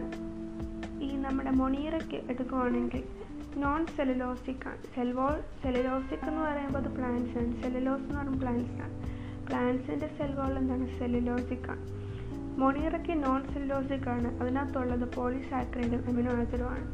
ഈ 1.03 1.17
നമ്മുടെ 1.17 1.51
മൊണീറയ്ക്ക് 1.51 2.31
എടുക്കുവാണെങ്കിൽ 2.31 3.05
നോൺ 3.57 3.87
സെലുലോസിക് 3.87 4.69
ആണ്. 4.69 4.83
സെൽവോൾ 4.95 5.41
സെലുലോസിക് 5.63 6.29
എന്ന് 6.29 6.41
പറയുമ്പോൾ 6.41 6.79
അത് 6.79 6.89
പ്ലാന്റ്സ് 6.89 7.39
ആണ്. 7.39 7.63
സെലുലോസ് 7.63 8.03
എന്ന് 8.03 8.15
പറയുമ്പോൾ 8.15 8.39
പ്ലാന്റ്സ് 8.39 8.73
ആണ്. 8.73 8.95
പ്ലാന്റ്സിന്റെ 9.47 10.11
സെൽവോൾ 10.19 10.59
എന്താണ്? 10.59 10.99
സെലുലോസിക് 10.99 11.71
ആണ്. 11.71 12.00
മൊണീറയ്ക്ക് 12.61 13.15
നോൺ 13.25 13.41
സെല്ലോസിക് 13.53 14.09
ആണ്. 14.09 14.29
അതിനകത്തുള്ളത് 14.41 15.07
പോളിസാക്രൈഡും 15.17 16.03
അമിനോ 16.09 16.33
ആസിഡും 16.41 16.71
ആണ് 16.75 16.87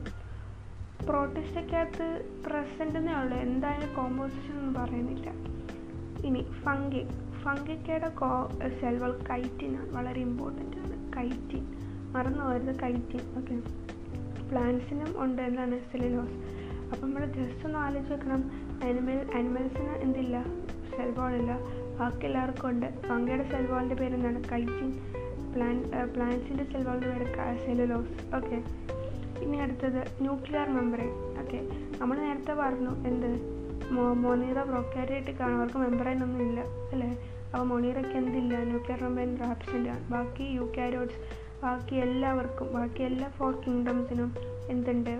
പ്രോട്ടിസ്റ്റയ്ക്കകത്ത് 1.06 2.06
പ്രസന്റ് 2.46 2.98
എന്നേ 2.98 3.14
ഉള്ളൂ. 3.20 3.36
എന്തായാലും 3.38 3.94
കോമ്പോസിഷൻ 3.94 4.54
ഒന്നും 4.58 4.74
പറയുന്നില്ല. 4.74 5.28
ഇനി 6.26 6.42
ഫംഗി 6.64 7.02
ഫംഗിക്കയുടെ 7.42 8.08
കോ 8.20 8.30
സെൽവൾ 8.80 9.12
കൈറ്റിനാണ് 9.30 9.90
വളരെ 9.96 10.20
ഇമ്പോർട്ടന്റ് 10.20 10.76
ആണ്. 10.76 10.96
കൈറ്റിൻ 11.16 11.64
മറന്നു 12.14 12.44
പോകരുത് 12.44 12.80
കൈറ്റിൻ 12.80 13.22
ഓക്കെ 13.38 13.56
പ്ലാന്റ്സിനും 14.50 15.10
ഉണ്ട് 15.22 15.42
എന്താണ് 15.42 15.78
സെല്ലുലോസ്. 15.90 16.36
അപ്പം 16.92 17.06
നമ്മൾ 17.08 17.24
ജസ്റ്റ് 17.36 17.66
ഒന്ന് 17.66 17.78
ആലോചിച്ച് 17.78 18.14
വെക്കണം 18.14 18.42
അനിമൽ 18.88 19.20
അനിമൽസിന് 19.34 19.94
എന്തില്ല? 20.04 20.36
സെൽവോളില്ല 20.96 21.52
ബാക്കി 22.00 22.24
എല്ലാവർക്കും 22.26 22.68
ഉണ്ട്. 22.68 22.88
ഫംഗിയുടെ 23.08 23.44
സെൽവോളിന്റെ 23.50 23.94
പേര് 23.94 24.14
എന്താണ് 24.14 24.42
കൈറ്റിൻ 24.52 24.90
പ്ലാൻ 25.56 25.76
പ്ലാന്റ്സിന്റെ 26.14 26.64
സെല്ലുകളുടെ 26.64 27.08
പേര് 27.10 27.26
സെല്ലുലോസ് 27.66 28.34
ഓക്കെ 28.36 28.58
ഇനി 29.44 29.56
അടുത്തത് 29.56 30.00
ന്യൂക്ലിയർ 30.20 30.68
മെമ്പറൈൻ 30.68 31.12
ഓക്കെ 31.42 31.58
നമ്മൾ 32.00 32.16
നേരത്തെ 32.16 32.54
പറഞ്ഞു 32.54 32.92
എന്ത്? 33.08 33.30
മോ 33.94 34.12
മോനീറ 34.12 34.62
പ്രൊക്കാരിയായിട്ടൊക്കെ 34.62 35.42
കാണും 35.42 35.56
അവർക്ക് 35.56 35.76
മെമ്പറൈൻ 35.76 36.22
ഒന്നും 36.22 36.42
ഇല്ല 36.48 36.60
അല്ലേ? 36.92 37.10
അപ്പോൾ 37.52 37.64
മൊണീറയ്ക്ക് 37.64 38.16
എന്തില്ല? 38.16 38.64
ന്യൂക്ലിയർ 38.64 39.02
മെമ്പറൈൻ 39.04 39.42
ആബ്സെന്റ് 39.42 39.88
ആണ്. 39.88 40.10
ബാക്കി 40.10 40.44
യു 40.44 40.72
കാരോട്സ് 40.78 41.20
ബാക്കി 41.62 41.94
എല്ലാവർക്കും 41.96 42.68
ബാക്കി 42.74 43.02
എല്ലാ 43.02 43.28
ഫോർ 43.28 43.52
കിങ്ഡംസിനും 43.66 44.34
എന്തുണ്ട്? 44.68 45.14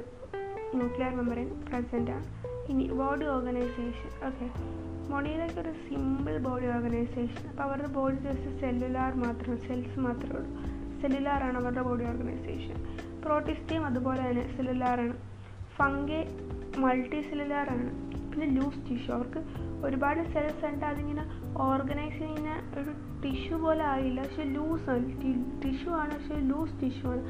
ന്യൂക്ലിയർ 0.75 1.15
മെമ്പറൈൻ 1.15 1.49
പ്രസന്റ് 1.71 2.11
ആണ്. 2.11 2.27
ഇനി 2.69 2.87
ബോഡി 2.93 3.25
ഓർഗനൈസേഷൻ 3.25 4.11
ഓക്കെ 4.29 4.49
മൊണീറയ്ക്ക് 5.11 5.61
ഒരു 5.61 5.73
സിമ്പിൾ 5.89 6.39
ബോഡി 6.39 6.67
ഓർഗനൈസേഷൻ 6.67 7.49
അപ്പോൾ 7.49 7.63
അവരുടെ 7.63 7.89
ബോഡി 7.89 8.15
ജസ്റ്റ് 8.15 8.61
സെല്ലുലാർ 8.61 9.15
മാത്രം 9.15 9.59
സെൽസ് 9.59 10.01
മാത്രമേ 10.01 10.37
ഉള്ളൂ. 10.37 10.51
സെല്ലുലാറാണ് 11.01 11.59
അവരുടെ 11.59 11.83
ബോഡി 11.83 12.05
ഓർഗനൈസേഷൻ 12.05 12.85
പ്രോട്ടിസ്റ്റയും 13.25 13.87
അതുപോലെ 13.87 14.31
തന്നെ 14.31 14.57
സെല്ലുലാറാണ് 14.57 15.13
ഫംഗെ 15.77 16.21
മൾട്ടി 16.79 17.21
സെല്ലുലാറാണ് 17.21 18.07
പിന്നെ 18.33 18.47
ലൂസ് 18.47 18.91
ടിഷ്യൂ 18.91 19.15
അവർക്ക് 19.15 19.45
ഒരുപാട് 19.85 20.33
സെൽസ് 20.33 20.67
ഉണ്ട്. 20.67 20.85
അതിങ്ങനെ 20.85 21.25
ഓർഗനൈസ് 21.57 22.19
ചെയ്യുന്ന 22.19 22.81
ഒരു 22.81 22.91
ടിഷ്യൂ 23.23 23.59
പോലെ 23.59 23.85
ആയില്ല. 23.85 24.23
പക്ഷെ 24.23 24.43
ലൂസ് 24.43 24.87
ടിഷ്യൂ 25.65 25.93
ആണ്. 25.93 26.15
പക്ഷെ 26.15 26.35
ലൂസ് 26.35 26.81
ടിഷ്യൂ 26.81 27.11
ആണ്. 27.11 27.23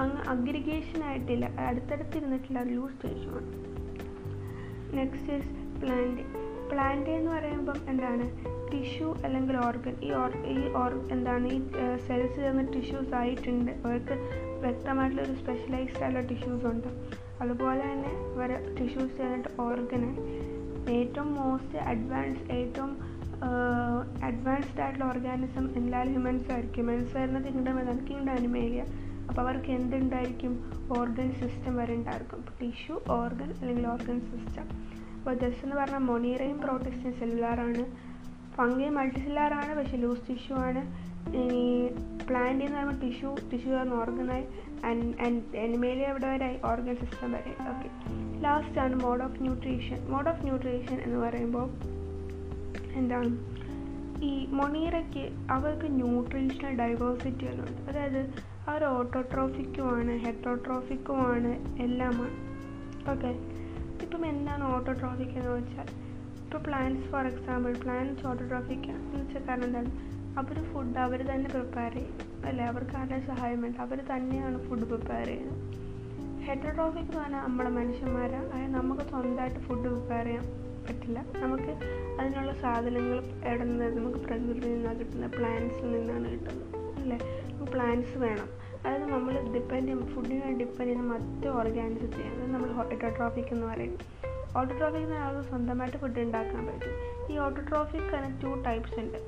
അങ്ങ് 0.00 0.22
അഗ്രിഗേഷൻ 0.28 1.04
ആയിട്ടില്ല. 1.04 1.46
അടുത്തടുത്ത് 1.46 2.16
ഇരുന്നിട്ടില്ല 2.16 2.62
ലൂസ് 2.62 3.02
ടിഷ്യൂ 3.02 3.30
ആണ്. 3.30 3.52
നെക്സ്റ്റ് 4.96 5.32
ഇസ് 5.32 5.80
പ്ലാന്റ് 5.80 6.41
പ്ലാന്റ് 6.72 7.10
എന്ന് 7.10 7.30
പറയുമ്പം 7.30 7.78
എന്താണ്? 7.88 8.26
ടിഷ്യൂ 8.72 9.08
അല്ലെങ്കിൽ 9.24 9.56
ഓർഗൻ. 9.56 9.94
ഈ 10.02 10.12
ഓർ 10.12 10.36
ഈ 10.54 10.72
ഓർ 10.82 10.92
എന്താണ്? 11.12 11.48
ഈ 11.48 11.60
സെൽസ് 12.06 12.36
ചേർന്ന 12.36 12.62
ടിഷ്യൂസ് 12.62 13.14
ആയിട്ടുണ്ട്. 13.14 13.72
അവർക്ക് 13.72 14.16
വ്യക്തമായിട്ടുള്ള 14.62 15.22
ഒരു 15.22 15.34
സ്പെഷ്യലൈസ്ഡ് 15.42 16.02
ആയിട്ടുള്ള 16.02 16.28
ടിഷ്യൂസ് 16.28 16.66
ഉണ്ട്. 16.66 16.88
അതുപോലെ 17.40 17.82
തന്നെ 17.92 18.12
വരെ 18.38 18.56
ടിഷ്യൂസ് 18.78 19.16
ചേർന്നിട്ട് 19.18 19.60
ഓർഗനായി 19.60 20.16
ഏറ്റവും 20.96 21.34
മോസ്റ്റ് 21.34 21.78
അഡ്വാൻസ് 21.78 22.52
ഏറ്റവും 22.52 22.92
അഡ്വാൻസ്ഡ് 24.24 24.80
ആയിട്ടുള്ള 24.80 25.04
ഓർഗാനിസം 25.04 25.64
എല്ലാ 25.76 26.02
ഹ്യൂമൻസ് 26.02 26.50
ആയിരിക്കും. 26.52 26.86
ഹ്യൂമൻസ് 26.86 27.16
വരുന്ന 27.16 27.38
കിങ്ഡം 27.38 27.80
ഏതാണ് 27.80 28.06
കിങ്ഡം 28.08 28.30
അനിമേലിയ 28.30 28.84
അപ്പോൾ 29.28 29.40
അവർക്ക് 29.40 29.70
എന്തുണ്ടായിരിക്കും? 29.78 30.52
ഓർഗൻ 30.98 31.28
സിസ്റ്റം 31.32 31.76
വരെ 31.76 31.94
ഉണ്ടായിരിക്കും. 31.94 32.44
ടിഷ്യൂ 32.60 33.00
ഓർഗൻ 33.08 33.50
അല്ലെങ്കിൽ 33.60 33.86
ഓർഗൻ 33.88 34.20
സിസ്റ്റം 34.30 34.66
അപ്പോൾ 35.22 35.34
ജസ്റ്റ് 35.34 35.64
എന്ന് 35.64 35.76
പറഞ്ഞാൽ 35.76 35.98
മൊണീറയും 35.98 36.58
പ്രോട്ടിസ്റ്റും 36.60 37.12
സെല്ലുലാറാണ് 37.18 37.82
ഫംഗി 38.56 38.88
മൾട്ടിസെല്ലാറാണ് 38.88 39.76
പക്ഷേ 39.78 39.96
ലൂസ് 39.96 40.28
ടിഷ്യൂ 40.28 40.56
ആണ്. 40.56 40.80
ഇനി 41.40 41.90
പ്ലാന്റ് 42.28 42.64
എന്ന് 42.64 42.76
പറയുമ്പോൾ 42.76 42.98
ടിഷ്യൂ 43.06 43.34
ടിഷ്യൂ 43.50 43.74
ആണ് 43.74 43.92
ഓർഗനായി 43.94 44.44
എനിമേലിയ 45.64 46.06
എവിടെ 46.06 46.28
വരെ 46.32 46.60
ഓർഗൻ 46.64 46.96
സിസ്റ്റം 46.96 47.32
വരെ 47.32 47.52
ഓക്കെ 47.72 47.88
ലാസ്റ്റ് 48.42 48.78
ആണ് 48.78 48.94
mode 49.02 49.22
of 49.22 49.42
nutrition 49.42 50.10
mode 50.10 50.28
of 50.28 50.44
nutrition 50.44 51.00
എന്ന് 51.00 51.18
പറയുമ്പോൾ 51.18 51.66
എന്താണ്? 52.94 53.30
ഈ 54.24 54.46
മൊണീറയ്ക്ക് 54.46 55.24
അവർക്ക് 55.50 55.88
ന്യൂട്രീഷണൽ 56.00 56.74
ഡൈവേഴ്സിറ്റി 56.76 57.44
എന്നുണ്ട് 57.44 57.80
അതായത് 57.90 58.20
അവർ 58.68 58.84
ഓട്ടോട്രോഫിക്കുമാണ് 58.84 60.18
ഹെറ്റോട്രോഫിക്കുമാണ് 60.18 61.52
എല്ലാമാണ്. 61.82 62.36
ഓക്കെ 63.10 63.51
ഇപ്പം 64.02 64.26
എന്താണ് 64.26 64.74
ഓട്ടോട്രോഫിക് 64.74 65.28
എന്ന് 65.28 65.50
വെച്ചാൽ 65.50 65.86
ഇപ്പോൾ 66.44 66.58
plants 66.58 67.06
for 67.06 67.26
example 67.26 67.74
plants 67.82 68.26
autotrophic 68.26 68.90
എന്ന് 68.90 69.24
വെച്ചാൽ 69.24 69.48
കാരണം 69.48 69.64
എന്താണ്? 69.64 70.12
അവർ 70.38 70.64
ഫുഡ് 70.64 70.98
അവർ 70.98 71.20
തന്നെ 71.22 71.50
പ്രിപ്പയർ 71.50 71.92
ചെയ്യും 71.92 72.46
അല്ലേ? 72.46 72.64
അവർക്ക് 72.64 72.96
ആരുടെ 72.96 73.20
സഹായം 73.20 73.62
വേണ്ട 73.62 73.76
അവർ 73.76 74.04
തന്നെയാണ് 74.14 74.68
ഫുഡ് 74.68 74.84
പ്രിപ്പയർ 74.84 75.26
ചെയ്യുന്നത്. 75.26 75.72
ഹെറ്ററോട്രോഫിക് 76.42 77.02
എന്ന് 77.02 77.18
പറഞ്ഞാൽ 77.18 77.42
നമ്മളെ 77.42 77.70
മനുഷ്യന്മാരാണ് 77.70 78.50
അതായത് 78.50 78.74
നമുക്ക് 78.74 79.02
സ്വന്തമായിട്ട് 79.02 79.60
ഫുഡ് 79.60 79.80
പ്രിപ്പയർ 79.80 80.24
ചെയ്യാൻ 80.24 80.44
പറ്റില്ല. 80.88 81.24
നമുക്ക് 81.36 81.72
അതിനുള്ള 82.20 82.52
സാധനങ്ങൾ 82.52 83.24
എവിടെ 83.44 83.64
നിന്ന് 83.64 83.96
നമുക്ക് 83.96 84.18
പ്രകൃതിയിൽ 84.18 84.74
നിന്നാണ് 84.74 84.98
കിട്ടുന്നത്? 84.98 85.30
പ്ലാന്റ്സിൽ 85.30 85.92
നിന്നാണ് 85.92 86.30
കിട്ടുന്നത്. 86.32 87.00
അല്ലേ? 87.00 87.18
പ്ലാന്റ്സ് 87.64 88.18
വേണം. 88.18 88.61
അതായത് 88.84 89.06
നമ്മൾ 89.06 89.32
ഡിപ്പെൻഡ് 89.54 89.82
ചെയ്യുമ്പോൾ 89.82 90.06
ഫുഡിന് 90.06 90.58
ഡിപ്പെൻഡ് 90.58 90.90
ചെയ്യുന്ന 90.90 91.12
മറ്റ് 91.12 91.48
ഓർഗാനിസത്തെ 91.48 92.28
അത് 92.28 92.54
നമ്മൾ 92.54 92.70
ഓട്ടോട്രോഫിക് 92.78 93.46
എന്ന് 93.50 93.66
പറയും 93.66 93.98
ഓട്ടോട്രോഫിക് 94.56 95.02
എന്ന് 95.02 95.16
ആൾക്ക് 95.16 95.48
സ്വന്തമായിട്ട് 95.48 95.98
ഫുഡ് 95.98 96.20
ഉണ്ടാക്കാൻ 96.20 96.66
പറ്റും. 96.66 96.94
ഈ 97.34 97.38
ഓട്ടോട്രോഫിക് 97.38 98.14
തന്നെ 98.14 98.40
ടു 98.42 98.62
ടൈപ്സ് 98.62 99.00
ഉണ്ട്. 99.00 99.18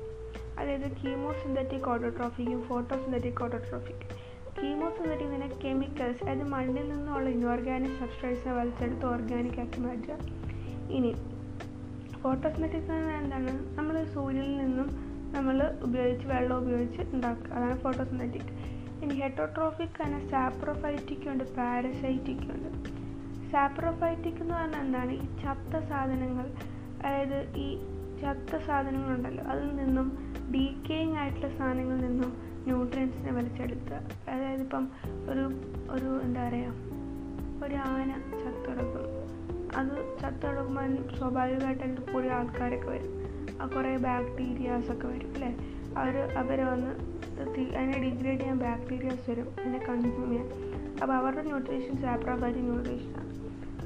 അതായത് 0.59 0.91
കീമോ 0.91 1.33
സിന്തറ്റിക് 1.33 1.89
ഓട്ടോട്രോഫിക്കും 1.89 2.63
photo 2.63 2.95
synthetic 2.95 3.43
autotrophic 3.43 4.05
chemo 4.61 4.89
synthetic 4.89 5.27
തന്നെ 5.27 5.49
കെമിക്കൽസ് 5.65 6.23
അതായത് 6.23 6.43
മണ്ണിൽ 6.43 6.89
നിന്നുള്ള 6.89 7.29
ഇൻഓർഗാനിക് 7.29 7.99
സബ്സ്ട്രൈസിനെ 7.99 8.53
വലിച്ചെടുത്ത് 8.53 9.05
ഓർഗാനിക് 9.05 9.59
ആക്കി 9.59 9.79
മാറ്റുക. 9.79 10.17
ഇനി 10.89 11.15
ഫോട്ടോസിന്തറ്റിക് 12.21 12.91
എന്താണ്? 13.23 13.77
നമ്മൾ 13.77 14.05
സൂര്യനിൽ 14.05 14.57
നിന്നും 14.57 14.87
നമ്മൾ 15.33 15.77
ഉപയോഗിച്ച് 15.83 16.27
വെള്ളം 16.27 16.57
ഉപയോഗിച്ച് 16.57 17.01
ഉണ്ടാക്കുക. 17.01 17.51
അതാണ് 17.51 17.77
ഫോട്ടോസിന്തറ്റിക് 17.77 18.64
ഇനി 19.01 19.13
ഹെറ്റോട്രോഫിക് 19.13 20.01
ആണ് 20.01 20.29
സാപ്രോഫൈറ്റിക് 20.29 21.29
ഉണ്ട് 21.29 21.55
പാരസൈറ്റിക് 21.55 22.51
ഉണ്ട് 22.51 22.89
സാപ്രോഫൈറ്റിക് 23.51 24.41
എന്ന് 24.41 24.53
പറഞ്ഞാൽ 24.53 24.81
എന്താണ്? 24.81 25.11
ഈ 25.11 25.19
ചത്ത 25.19 25.79
സാധനങ്ങൾ 25.89 26.51
അതായത് 27.05 27.53
ഈ 27.57 27.77
ചത്ത 28.21 28.57
സാധനങ്ങളുണ്ടല്ലോ 28.57 29.43
അതിൽ 29.43 29.75
നിന്നും 29.75 30.33
ഡീക്കേയിങ് 30.53 31.17
ആയിട്ടുള്ള 31.17 31.57
സാധനങ്ങളിൽ 31.57 32.01
നിന്നും 32.01 32.37
ന്യൂട്രിയൻസിനെ 32.63 33.31
വലിച്ചെടുക്കുക. 33.31 34.01
അതായത് 34.29 34.61
ഇപ്പം 34.61 34.87
ഒരു 35.29 35.61
ഒരു 35.89 36.21
എന്താ 36.23 36.47
പറയുക 36.47 36.73
ഒരു 37.63 37.75
ആന 37.75 38.21
ചത്തുടക്കും. 38.31 39.25
അത് 39.75 40.17
ചത്തുടക്കുമ്പോൾ 40.21 41.15
സ്വാഭാവികമായിട്ട് 41.17 41.83
അതിന്റെ 41.83 42.11
കൂടെ 42.11 42.27
ആൾക്കാരൊക്കെ 42.27 42.89
വരും. 42.89 43.25
ആ 43.61 43.65
കുറേ 43.67 43.97
ബാക്ടീരിയാസൊക്കെ 43.97 45.07
വരും 45.07 45.33
അല്ലേ? 45.33 45.57
അവർ 45.97 46.17
അവർ 46.17 46.61
വന്ന് 46.61 47.14
അതിനെ 47.41 47.97
ഡിഗ്രേഡ് 48.05 48.39
ചെയ്യാൻ 48.41 48.59
ബാക്ടീരിയാസ് 48.65 49.25
വരും 49.29 49.47
അതിനെ 49.59 49.79
കൺസ്യൂം 49.87 50.27
ചെയ്യാൻ. 50.31 50.47
അപ്പോൾ 51.01 51.13
അവരുടെ 51.19 51.43
ന്യൂട്രീഷൻ 51.49 51.95
സാപ്രോഫൈറ്റിക് 52.03 52.67
ന്യൂട്രീഷനാണ് 52.69 53.23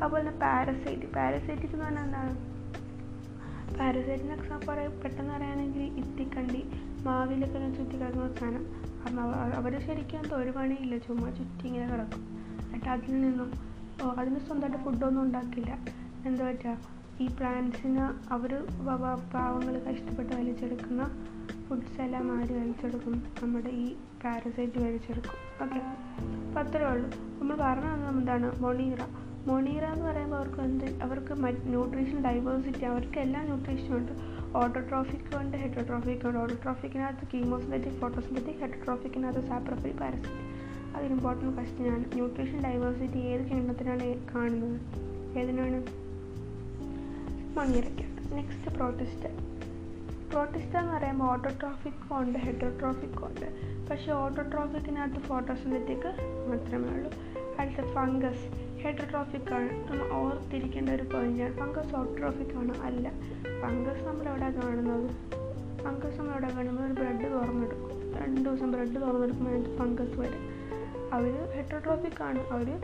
അതുപോലെ 0.02 0.22
തന്നെ 0.22 0.34
പാരസൈറ്റ് 0.44 1.08
പാരസൈറ്റിക് 1.16 1.74
എന്ന് 1.76 1.86
പറഞ്ഞാൽ 1.86 2.06
എന്താണ്? 2.08 2.34
പാരസൈറ്റിന് 3.80 4.34
എക്സാമ്പിൾ 4.38 4.78
പെട്ടെന്ന് 5.02 5.32
പറയുകയാണെങ്കിൽ 5.36 5.84
ഇത്തിക്കണ്ടി 6.02 6.62
മാവിലൊക്കെ 7.08 7.58
ഇങ്ങനെ 7.60 7.74
ചുറ്റി 7.80 7.96
കിടക്കുന്ന 8.02 8.28
സാധനം. 8.40 8.64
കാരണം 9.02 9.24
അവർ 9.60 9.74
ശരിക്കും 9.88 10.20
എന്തോ 10.22 10.36
ഒരു 10.44 10.52
പണിയില്ല 10.58 10.96
ചുമ്മാ 11.08 11.28
ചുറ്റി 11.40 11.66
ഇങ്ങനെ 11.70 11.88
കിടക്കും. 11.92 12.24
എന്നിട്ട് 12.66 12.90
അതിൽ 12.96 13.14
നിന്നും 13.26 13.50
അതിന് 14.22 14.40
സ്വന്തമായിട്ട് 14.48 14.80
ഫുഡൊന്നും 14.86 15.22
ഉണ്ടാക്കില്ല 15.26 15.72
എന്താ 16.28 16.44
പറ്റുക? 16.50 16.76
ഈ 17.24 17.26
പ്ലാന്റ്സിന് 17.38 18.06
അവർ 18.36 18.52
പാവങ്ങൾ 19.34 19.76
കഷ്ടപ്പെട്ട് 19.88 20.32
വലിച്ചെടുക്കുന്ന 20.40 21.04
ഫുഡ്സ് 21.70 22.02
എല്ലാം 22.02 22.32
ആര് 22.32 22.54
വലിച്ചെടുക്കും. 22.54 23.24
നമ്മുടെ 23.44 23.70
ഈ 23.70 23.96
പാരസൈറ്റ് 24.24 24.80
വലിച്ചെടുക്കും. 24.80 25.64
ഓക്കെ 25.64 25.76
അപ്പോൾ 25.76 26.60
അത്രേ 26.60 26.86
ഉള്ളൂ. 26.86 27.10
നമ്മൾ 27.40 27.56
പറഞ്ഞു 27.56 27.94
തന്നത് 27.94 28.18
എന്താണ്? 28.18 28.60
മൊണീറ. 28.60 28.98
മൊണീറ 29.48 29.86
എന്ന് 29.86 30.06
പറയുമ്പോൾ 30.06 30.38
അവർക്ക് 30.38 30.62
എന്ത്? 30.62 30.86
അവർക്ക് 31.04 31.34
ന്യൂട്രീഷൻ 31.68 32.24
ഡൈവേഴ്സിറ്റി 32.24 32.84
അവർക്ക് 32.84 33.20
എല്ലാ 33.20 33.44
ന്യൂട്രീഷനും 33.44 33.98
ഉണ്ട്. 33.98 34.12
ഓട്ടോട്രോഫിക് 34.58 35.38
ഉണ്ട് 35.38 35.58
ഹെറ്റോട്രോഫിക് 35.58 36.28
ഉണ്ട്. 36.28 36.40
ഓട്ടോട്രോഫിക്കിനകത്ത് 36.40 37.28
കീമോസിന്തറ്റിക് 37.34 37.94
ഫോട്ടോസിന്തറ്റിക് 37.94 38.56
ഹെറ്റോട്രോഫിക്കിനകത്ത് 38.56 39.48
സാപ്രോഫിക് 39.48 39.96
പാരസൈറ്റ് 39.96 40.50
അത് 40.96 41.06
ഇമ്പോർട്ടന്റ് 41.06 41.56
ക്വസ്റ്റ്യൻ 41.56 41.92
ആണ്. 41.92 42.06
ന്യൂട്രീഷൻ 42.14 42.64
ഡൈവേഴ്സിറ്റി 42.64 43.18
ഏത് 43.18 43.42
കിണ്ണത്തിനാണ് 43.42 44.28
കാണുന്നത്? 44.36 44.82
ഏതിനാണ്? 45.38 45.84
മണിയറയ്ക്കാണ് 47.58 48.38
നെക്സ്റ്റ് 48.38 48.76
പ്രോട്ടിസ്റ്റ 48.76 49.49
പ്രോട്ടിസ്റ്റ 50.30 50.78
എന്ന് 50.78 50.94
പറയുമ്പോൾ 50.94 51.32
ഓട്ടോട്രോഫിക്കും 51.32 52.20
ഉണ്ട് 52.20 52.40
ഹെറ്റോട്രോഫിക്കും 52.40 53.26
ഉണ്ട്. 53.28 53.48
പക്ഷേ 53.90 54.12
ഓട്ടോട്രോഫിക്കിനകത്ത് 54.12 55.20
ഫോട്ടോസിന്തറ്റിക് 55.20 56.08
മാത്രമേ 56.50 56.90
ഉള്ളൂ. 56.90 57.12
അടുത്ത 57.60 57.94
ഫംഗസ് 57.94 58.46
ഹെറ്റോട്രോഫിക് 58.82 59.54
ആണ്. 59.54 59.92
നമ്മൾ 59.92 60.14
ഓർത്തിരിക്കേണ്ട 60.14 60.90
ഒരു 60.90 61.04
പോയിന്റാണ് 61.04 61.58
ഫംഗസ് 61.58 61.96
ഓട്ടോട്രോഫിക് 61.96 62.56
ആണ് 62.56 62.78
അല്ല. 62.82 63.10
ഫംഗസ് 63.62 64.08
നമ്മളെവിടെ 64.08 64.50
കാണുന്നത്? 64.52 65.10
ഫംഗസ് 65.84 66.20
നമ്മളെവിടെ 66.20 66.54
കാണുമ്പോൾ 66.54 66.84
ഒരു 66.84 66.94
ബ്ലഡ് 66.94 67.32
തുറന്നെടുക്കും. 67.34 68.16
രണ്ട് 68.26 68.42
ദിവസം 68.42 68.72
ബ്ലഡ് 68.72 69.02
തുറന്നെടുക്കുമ്പോൾ 69.02 69.52
അതിനകത്ത് 69.52 69.78
ഫംഗസ് 69.78 70.20
വരും. 70.20 70.60
അവർ 71.14 71.34
ഹെറ്റോട്രോഫിക് 71.56 72.24
ആണ്. 72.24 72.40
അവർ 72.52 72.82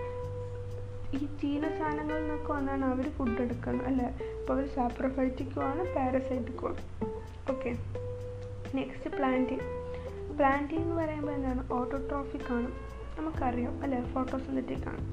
ഈ 1.13 1.25
ചീന 1.25 1.77
സാധനങ്ങളിൽ 1.77 2.19
നിന്നൊക്കെ 2.19 2.53
വന്നാണ് 2.53 2.85
അവർ 2.85 3.09
ഫുഡ് 3.09 3.41
എടുക്കുന്നത് 3.41 3.87
അല്ലേ? 3.87 4.05
അപ്പോൾ 4.05 4.53
അവർ 4.53 4.67
സാപ്രോഫൈറ്റിക്കുമാണ് 4.67 5.95
പാരസൈറ്റിക്കുമാണ് 5.95 6.77
ഓക്കെ 7.49 7.69
നെക്സ്റ്റ് 8.75 9.09
പ്ലാന്റിങ് 9.17 9.65
പ്ലാന്റിങ് 10.37 10.81
എന്ന് 10.81 10.95
പറയുമ്പോൾ 10.95 11.31
എന്താണ്? 11.31 11.73
ഓട്ടോട്രോഫിക് 11.73 12.53
ആണ്. 12.53 12.71
നമുക്കറിയാം 13.19 13.83
അല്ലേ? 13.83 14.03
ഫോട്ടോസിന്തറ്റിക് 14.03 14.87
ആണ്. 14.87 15.03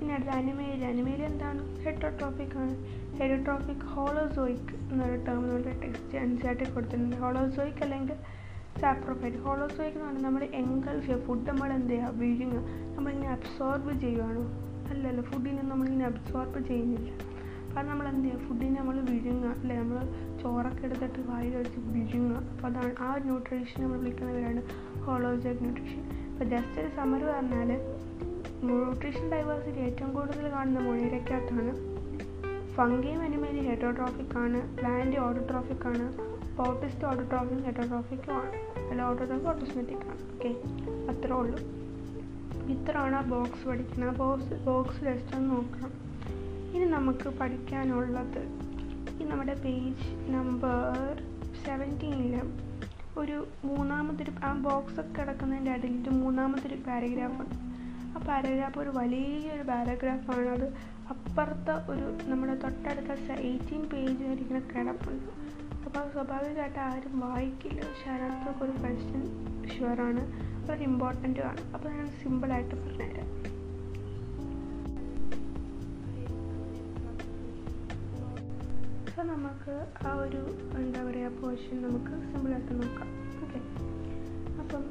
പിന്നെ 0.00 0.14
അടുത്ത 0.14 0.30
അനിമേലി 0.30 0.84
അനിമേലി 0.84 1.22
എന്താണ്? 1.22 1.82
ഹെറ്റോട്രോഫിക് 1.82 2.56
ആണ്. 2.56 2.74
ഹെറ്റോട്രോഫിക് 3.16 3.86
ഹോളോസോയിക് 3.86 4.74
എന്നൊരു 4.92 5.24
ടേം 5.24 5.48
നമ്മുടെ 5.48 5.80
text 5.80 6.18
N 6.18 6.40
C 6.40 6.46
R 6.46 6.56
T 6.56 6.64
കൊടുത്തിട്ടുണ്ട്. 6.64 7.16
ഹോളോസോയിക് 7.16 7.82
അല്ലെങ്കിൽ 7.82 8.14
സാപ്രോഫൈറ്റ് 8.80 9.36
ഹോളോസോയിക് 9.36 9.94
എന്ന് 9.94 10.06
പറഞ്ഞാൽ 10.06 10.22
നമ്മൾ 10.22 10.44
എൻഗൾഫ് 10.44 11.26
ഫുഡ് 11.26 11.48
നമ്മൾ 11.48 11.72
എന്ത് 11.72 11.90
ചെയ്യുക? 11.90 12.08
വിഴുങ്ങുക. 12.08 12.64
നമ്മളിങ്ങനെ 12.96 13.32
അബ്സോർബ് 13.32 14.00
ചെയ്യുകയാണോ 14.00 14.44
അല്ലല്ലോ 14.90 15.22
ഫുഡിനെ 15.22 15.62
നമ്മളിങ്ങനെ 15.62 16.04
അബ്സോർബ് 16.04 16.66
ചെയ്യുന്നില്ല. 16.66 17.31
അപ്പം 17.72 17.86
നമ്മൾ 17.88 18.08
എന്ത് 18.08 18.28
ചെയ്യുക 18.28 18.40
ഫുഡിനെ 18.40 18.80
നമ്മൾ 18.80 19.00
വിഴുങ്ങുക 19.00 19.50
അല്ലേ? 19.50 19.76
നമ്മൾ 19.78 19.98
ചോറൊക്കെ 20.42 20.84
എടുത്തിട്ട് 20.84 21.28
വായിൽ 21.28 21.56
വെച്ച് 21.56 21.78
വിഴുങ്ങുക. 21.80 22.36
അപ്പോൾ 22.36 22.66
അതാണ് 22.66 22.94
ആ 23.00 23.16
ന്യൂട്രീഷൻ 23.18 23.82
നമ്മൾ 23.82 23.98
വിളിക്കുന്ന 23.98 24.32
പേരാണ് 24.32 24.62
ഹോളോജിക് 25.00 25.62
ന്യൂട്രീഷൻ 25.62 26.02
അപ്പോൾ 26.32 26.44
ജസ്റ്റ് 26.44 26.80
ഒരു 26.80 26.88
സമർ 26.96 27.24
പറഞ്ഞാൽ 27.24 27.70
ന്യൂട്രീഷൻ 28.64 29.30
ഡൈവേഴ്സിറ്റി 29.30 29.78
ഏറ്റവും 29.78 30.12
കൂടുതൽ 30.12 30.50
കാണുന്ന 30.50 30.80
മൊണീരക്കകത്താണ് 30.80 31.72
ഫംഗിയും 32.74 33.22
അനിമേലി 33.22 33.58
ഹെറ്റോട്രോഫിക് 33.58 34.38
ആണ് 34.38 34.76
പ്ലാന്റ് 34.76 35.16
ഓട്ടോട്രോഫിക് 35.16 35.86
ആണ് 35.86 36.06
ഓട്ടിസ്റ്റ് 36.60 37.04
ഓട്ടോട്രോഫിക് 37.04 37.58
ഹെറ്റോട്രോഫിക്കും 37.58 38.34
ആണ്. 38.34 38.52
അല്ല 38.90 39.02
ഓട്ടോട്രോഫിക് 39.02 39.48
ഓട്ടോസ്മെറ്റിക് 39.48 39.98
ആണ്. 39.98 40.34
ഓക്കെ 40.34 40.48
അത്രേ 41.12 41.34
ഉള്ളൂ. 41.34 41.58
ഇത്രയാണ് 42.72 43.16
ആ 43.16 43.22
ബോക്സ് 43.22 43.68
പഠിക്കുന്നത്. 43.68 44.16
ബോക്സ് 44.16 44.64
ബോക്സ് 44.64 45.00
ജസ്റ്റ് 45.00 45.36
ഒന്ന് 45.36 45.50
നോക്കണം. 45.50 46.01
ഇനി 46.74 46.84
നമുക്ക് 46.84 47.28
പഠിക്കാനുള്ളത് 47.28 48.42
ഈ 49.20 49.24
നമ്മുടെ 49.24 49.54
പേജ് 49.54 50.30
നമ്പർ 50.32 51.22
സെവന്റീനിൽ 51.64 52.34
ഒരു 53.18 53.46
മൂന്നാമതൊരു 53.64 54.32
ആ 54.44 54.52
ബോക്സ് 54.52 55.00
ഒക്കെ 55.00 55.20
കിടക്കുന്നതിന്റെ 55.20 55.72
അടിയിൽ 55.72 56.08
മൂന്നാമതൊരു 56.10 56.74
പാരഗ്രാഫ് 56.86 57.40
ഉണ്ട് 57.42 57.56
ആ 58.14 58.20
പാരഗ്രാഫ് 58.28 58.78
ഒരു 58.78 58.88
വലിയൊരു 58.88 59.62
പാരഗ്രാഫാണ് 59.62 60.48
അത് 60.48 60.66
അപ്പുറത്തെ 61.10 61.74
ഒരു 61.92 62.06
നമ്മുടെ 62.30 62.54
തൊട്ടടുത്ത 62.54 63.32
എയ്റ്റീൻ 63.32 63.82
പേജ് 63.84 64.22
വരെ 64.22 64.40
ഇങ്ങനെ 64.44 64.60
കിടപ്പുണ്ട്. 64.60 65.30
അപ്പോൾ 65.86 66.08
സ്വാഭാവികമായിട്ട് 66.12 66.78
ആരും 66.78 67.20
വായിക്കില്ല. 67.20 67.80
പക്ഷെ 67.80 68.10
അതിനകത്തൊക്കെ 68.10 68.64
ഒരു 68.64 68.72
ക്വസ്റ്റ്യൻ 68.72 69.24
ഷുവറാണ് 69.74 70.22
ഒരു 70.72 70.82
ഇമ്പോർട്ടന്റ് 70.82 71.40
ആണ്. 71.40 71.74
അപ്പോൾ 71.74 71.88
ഞാൻ 71.88 72.06
സിമ്പിളായിട്ട് 72.22 72.74
പറഞ്ഞുതരാം. 72.74 73.28
സോ 79.22 79.26
നമുക്ക് 79.26 79.74
ആ 80.08 80.12
ഒരു 80.22 80.40
എന്താ 80.78 81.00
പറയുക 81.04 81.28
പോർഷൻ 81.40 81.76
നമുക്ക് 81.82 82.14
സിമ്പിളായിട്ട് 82.28 82.72
നോക്കാം. 82.78 83.08
ഓക്കെ 83.44 83.58
അപ്പം 84.62 84.82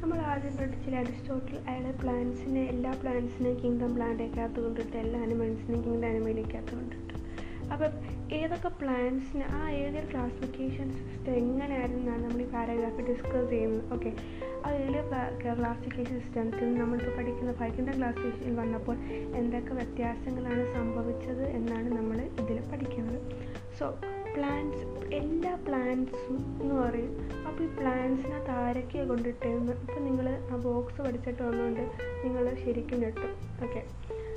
നമ്മൾ 0.00 0.18
ആദ്യം 0.30 0.54
പഠിച്ചില്ല 0.56 0.96
അരിസ്റ്റോട്ടിൽ 0.96 1.58
അയാളെ 1.68 1.92
പ്ലാന്റ്സിനെ 2.02 2.62
എല്ലാ 2.72 2.92
പ്ലാന്റ്സിനെയും 3.02 3.58
കിങ്ഡം 3.62 3.92
പ്ലാന്റേക്കകത്ത് 3.94 4.60
കൊണ്ടിട്ട് 4.64 4.96
എല്ലാ 4.96 5.20
അനിമൽസിനെയും 5.26 5.82
കിങ്ഡം 5.84 6.08
അനിമലിക്കകത്ത് 6.08 6.74
കൊണ്ടിട്ട്. 6.74 7.14
അപ്പം 7.72 7.92
ഏതൊക്കെ 8.38 8.70
പ്ലാന്റ്സിന് 8.80 9.44
ആ 9.58 9.60
ഏതൊരു 9.82 10.06
ക്ലാസിഫിക്കേഷൻ 10.12 10.88
സിസ്റ്റം 10.98 11.32
എങ്ങനെയായിരുന്നു 11.34 12.02
എന്നാണ് 12.02 12.22
നമ്മൾ 12.24 12.42
ഈ 12.42 12.48
പാരഗ്രാഫ് 12.54 13.06
ഡിസ്കസ് 13.10 13.48
ചെയ്യുന്നത്? 13.50 13.92
ഓക്കെ 13.94 14.12
ആ 14.64 14.72
ഏഴ് 14.72 15.02
ക്ലാസിഫിക്കേഷൻ 15.58 16.20
സിസ്റ്റത്തിൽ 16.20 16.74
നമ്മളിപ്പോൾ 16.80 17.14
പഠിക്കുന്ന 17.18 17.52
ഫൈക്കിന്റെ 17.52 17.92
ക്ലാസിഫിക്കേഷൻ 17.92 18.56
വന്നപ്പോൾ 18.56 18.96
എന്തൊക്കെ 19.40 19.74
വ്യത്യാസങ്ങളാണ് 19.74 20.64
സംഭവിച്ചത് 20.78 21.44
എന്നാണ് 21.58 21.88
നമ്മൾ 21.98 22.18
ഇതിൽ 22.42 22.60
പഠിക്കുന്നത്. 22.72 23.20
സോ 23.80 23.98
പ്ലാന്റ്സ് 24.36 25.14
എല്ലാ 25.14 25.54
പ്ലാന്റ്സും 25.54 26.60
എന്ന് 26.62 26.74
പറയും. 26.74 27.30
അപ്പോൾ 27.48 27.64
ഈ 27.64 27.66
പ്ലാന്റ്സിനകത്ത് 27.66 28.50
ആരൊക്കെയാണ് 28.50 29.08
കൊണ്ടിട്ടേന്ന്? 29.08 29.72
ഇപ്പം 29.72 30.04
നിങ്ങൾ 30.04 30.28
ആ 30.28 30.56
ബോക്സ് 30.56 31.02
പഠിച്ചിട്ട് 31.02 31.42
വന്നുകൊണ്ട് 31.42 31.80
നിങ്ങൾ 32.24 32.54
ശരിക്കും 32.54 33.00
ഞെട്ടും. 33.00 33.62
ഓക്കെ 33.64 33.82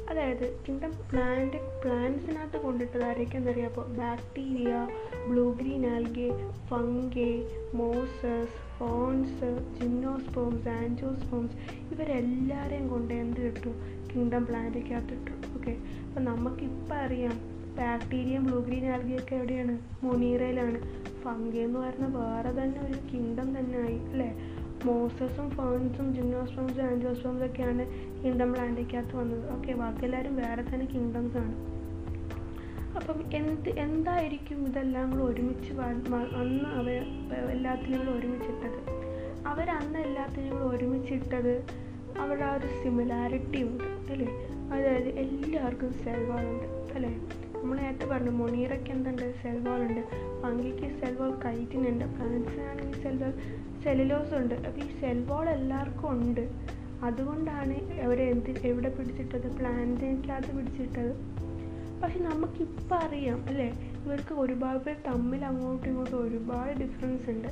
അതായത് 0.10 0.64
കിങ്ഡം 0.68 0.92
പ്ലാന്റ് 1.12 1.58
പ്ലാന്റ്സിനകത്ത് 1.84 2.58
കൊണ്ടിട്ടത് 2.58 3.04
ആരൊക്കെയെന്നറിയാമോ 3.04 3.84
bacteria 3.84 4.88
blue 5.28 5.54
green 5.54 5.88
algae 5.88 6.30
fungi 6.70 7.50
mosses 7.74 8.80
ferns 8.80 9.80
gymnosperms 9.80 10.70
angiosperms 10.70 11.56
ഇവരെല്ലാവരെയും 11.92 12.88
കൊണ്ട് 12.88 13.14
എന്ത് 13.14 13.40
കിട്ടും 13.40 13.76
കിങ്ഡം 14.14 14.46
പ്ലാന്റിക്കകത്ത് 14.46 15.14
ഇട്ടു 15.14 15.32
ഓക്കെ 15.32 15.72
അപ്പം 16.08 16.24
നമുക്കിപ്പോൾ 16.24 16.96
അറിയാം 16.96 17.53
ബാക്ടീരിയയും 17.78 18.44
ബ്ലൂ 18.44 18.60
ഗ്രീൻ 18.60 18.86
ആൽഗിയൊക്കെ 18.86 19.36
എവിടെയാണ്? 19.36 19.80
മുനീറയിലാണ്. 20.04 20.82
ഫംഗി 21.22 21.58
എന്ന് 21.58 21.80
പറയുന്ന 21.80 22.08
വേറെ 22.18 22.64
തന്നെ 22.64 22.82
ഒരു 22.82 22.94
കിങ്ഡം 23.14 23.60
തന്നെ 23.60 23.80
ആയി 23.80 23.98
അല്ലേ? 23.98 24.38
മോസസും 24.86 25.50
ഫേൺസും 25.50 26.14
ജിംനോസ്പോംസും 26.14 26.84
ആൻജോസ്പോംസും 26.84 27.46
ഒക്കെയാണ് 27.46 27.86
കിങ്ഡം 28.24 28.54
പ്ലാന്റിക്കകത്ത് 28.54 29.16
വന്നത്. 29.16 29.52
ഓക്കെ 29.52 29.74
ബാക്കി 29.74 30.06
എല്ലാവരും 30.06 30.36
വേറെ 30.36 30.62
തന്നെ 30.62 30.86
കിങ്ഡംസ് 30.86 31.38
ആണ്. 31.38 31.56
അപ്പം 32.96 33.24
എന്ത് 33.34 33.70
എന്തായിരിക്കും 33.70 34.68
ഇതെല്ലാം 34.68 35.12
കൂടെ 35.12 35.24
ഒരുമിച്ച് 35.24 35.74
അന്ന് 35.74 36.70
അവ 36.70 36.90
എല്ലാത്തിനും 37.52 38.06
കൂടെ 38.06 38.18
ഒരുമിച്ചിട്ടത്? 38.18 38.80
അവരന്ന് 39.48 40.00
എല്ലാത്തിനും 40.00 40.62
കൂടെ 40.62 40.76
ഒരുമിച്ചിട്ടത് 40.76 41.66
അവരുടെ 42.20 42.44
ആ 42.44 42.54
ഒരു 42.54 42.68
സിമിലാരിറ്റി 42.84 43.64
ഉണ്ട് 43.64 44.12
അല്ലേ? 44.12 44.28
അതായത് 44.74 45.10
എല്ലാവർക്കും 45.10 45.94
സെൽവാളുണ്ട് 45.94 46.94
അല്ലേ? 46.96 47.43
നമ്മൾ 47.64 47.78
നേരത്തെ 47.78 48.06
പറഞ്ഞു 48.06 48.32
മൊണീറയ്ക്ക് 48.32 48.90
എന്തുണ്ട്? 48.90 49.42
സെൽവാൾ 49.42 49.82
ഉണ്ട്. 49.82 50.02
പങ്കിക്ക് 50.44 51.00
സെൽവാൾ 51.00 51.32
കൈറ്റിനുണ്ട് 51.46 52.06
പ്ലാന്റ്സിനാണെങ്കിൽ 52.06 53.04
സെൽവാൾ 53.04 53.34
സെലിലോസ് 53.84 54.34
ഉണ്ട്. 54.34 54.56
അപ്പോൾ 54.56 54.82
ഈ 54.82 55.00
സെൽവാൾ 55.00 55.50
എല്ലാവർക്കും 55.50 56.12
ഉണ്ട്. 56.12 56.50
അതുകൊണ്ടാണ് 57.04 58.00
അവരെ 58.02 58.24
എന്ത് 58.24 58.68
എവിടെ 58.68 58.90
പിടിച്ചിട്ടത്? 58.90 59.58
പ്ലാന്റിനകത്ത് 59.58 60.56
പിടിച്ചിട്ടത്. 60.58 61.16
പക്ഷെ 62.02 62.20
നമുക്കിപ്പോൾ 62.20 62.96
അറിയാം 62.96 63.46
അല്ലേ? 63.46 63.93
ഇവർക്ക് 64.06 64.34
ഒരുപാട് 64.34 64.80
പേർ 64.86 64.96
തമ്മിൽ 65.08 65.46
അങ്ങോട്ടും 65.46 65.88
ഇങ്ങോട്ടും 65.90 66.18
ഒരുപാട് 66.28 66.72
ഡിഫറൻസ് 66.84 67.30
ഉണ്ട്. 67.30 67.50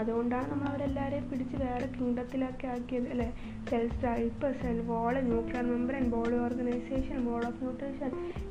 അതുകൊണ്ടാണ് 0.00 0.50
നമ്മൾ 0.50 0.66
അവരെല്ലാവരെയും 0.68 1.30
പിടിച്ച് 1.30 1.56
വേറെ 1.56 1.86
കിങ്ഡത്തിലൊക്കെ 1.86 2.66
ആക്കിയത് 2.66 3.08
അല്ലേ? 3.14 3.26
Cell 3.70 3.90
type 4.04 4.48
cell 4.62 4.80
wall 4.80 5.14
nuclear 5.20 5.64
membrane 5.72 6.10
body 6.10 6.36
organisation 6.36 7.18
board 7.26 7.46
of 7.46 7.60
nutrition 7.64 8.10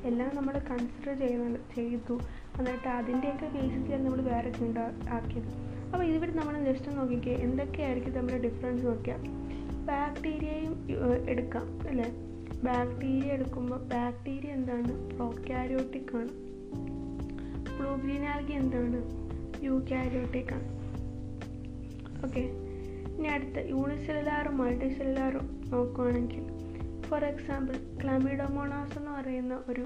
എല്ലാം 0.10 0.36
നമ്മൾ 0.36 0.58
കൺസിഡർ 0.72 1.20
ചെയ്യുന്നത് 1.20 1.60
ചെയ്തു. 1.76 2.18
എന്നിട്ട് 2.60 2.88
അതിന്റെയൊക്കെ 2.88 3.46
ബേസിസിലാണ് 3.46 4.04
നമ്മൾ 4.06 4.22
വേറെ 4.22 4.50
കിങ്ഡ 4.50 4.80
ആക്കിയത്. 5.18 5.50
അപ്പോൾ 5.92 6.04
ഇതിവിടെ 6.04 6.32
നമ്മൾ 6.32 6.56
ജസ്റ്റ് 6.70 6.98
നോക്കിക്കേ 6.98 7.34
എന്തൊക്കെയായിരിക്കും 7.48 8.14
നമ്മുടെ 8.18 8.38
ഡിഫറൻസ് 8.48 8.86
നോക്കിയാൽ 8.86 9.24
ബാക്ടീരിയയും 9.90 10.74
എടുക്കാം 11.30 11.68
അല്ലേ? 11.90 12.10
ബാക്ടീരിയ 12.64 13.32
എടുക്കുമ്പോൾ 13.32 13.80
ബാക്ടീരിയ 13.96 14.52
എന്താണ്? 14.52 14.94
പ്രോക്യാരിയോട്ടിക് 15.16 16.16
ആണ്. 16.22 16.32
ബ്ലൂ 17.82 17.96
ഗ്രീൻ 17.96 18.24
ആൽഗി 18.26 18.54
എന്താണ് 18.54 19.00
യു 19.64 19.76
ആണ് 20.52 20.68
ഓക്കെ 22.26 22.42
ഇനി 23.12 23.28
അടുത്ത 23.28 23.60
യൂണിസെല്ലാറും 23.70 24.58
മൾട്ടി 24.58 24.90
സെല്ലാറും 24.90 25.46
നോക്കുകയാണെങ്കിൽ 25.70 26.44
ഫോർ 27.02 27.26
എക്സാമ്പിൾ 27.26 27.76
ക്ലാമിഡോമോണാസ് 28.02 28.98
എന്ന് 28.98 29.12
പറയുന്ന 29.12 29.56
ഒരു 29.70 29.86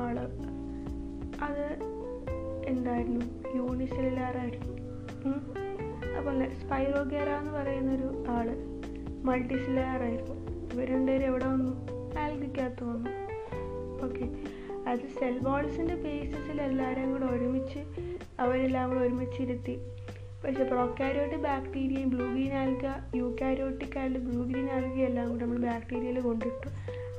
ആൾ 0.00 0.16
അത് 1.42 1.64
എന്തായിരുന്നു? 2.66 3.24
യൂണിസെല്ലാറായിരുന്നു 3.56 4.74
അതുപോലെ 6.10 6.50
സ്പൈറോഗേറ 6.54 7.28
എന്ന് 7.40 7.52
പറയുന്നൊരു 7.52 8.08
ആൾ 8.28 8.48
മൾട്ടിസിലാറായിരുന്നു 9.24 10.36
ഇവർ 10.74 10.86
രണ്ടുപേരും 10.88 11.26
എവിടെ 11.26 11.46
വന്നു? 11.46 11.72
ആൽഗിക്കകത്ത് 12.20 12.84
വന്നു. 12.84 13.12
ഓക്കെ 14.04 14.24
അത് 14.88 14.98
സെൽ 14.98 15.38
വാൾസിന്റെ 15.42 15.94
ബേസിസിൽ 15.94 16.62
എല്ലാവരും 16.62 17.10
കൂടെ 17.10 17.24
ഒരുമിച്ച് 17.24 17.78
അവരെല്ലാം 18.40 18.88
കൂടെ 18.88 19.00
ഒരുമിച്ചിരുത്തി. 19.00 19.78
പക്ഷെ 20.44 20.64
പ്രോക്കാരിയോട്ടിക് 20.64 21.40
ബാക്ടീരിയയും 21.40 22.10
ബ്ലൂ 22.10 22.26
ഗ്രീൻ 22.26 22.52
ആൽഗ 22.52 23.16
യൂക്കാരിയോട്ടിക് 23.16 23.98
ആയിട്ട് 23.98 24.18
ബ്ലൂ 24.18 24.44
ഗ്രീൻ 24.44 24.70
ആൽഗ 24.70 24.94
എല്ലാം 24.94 25.28
കൂടെ 25.28 25.44
നമ്മൾ 25.44 25.58
ബാക്ടീരിയയിൽ 25.58 26.20
കൊണ്ടിട്ടു. 26.20 26.68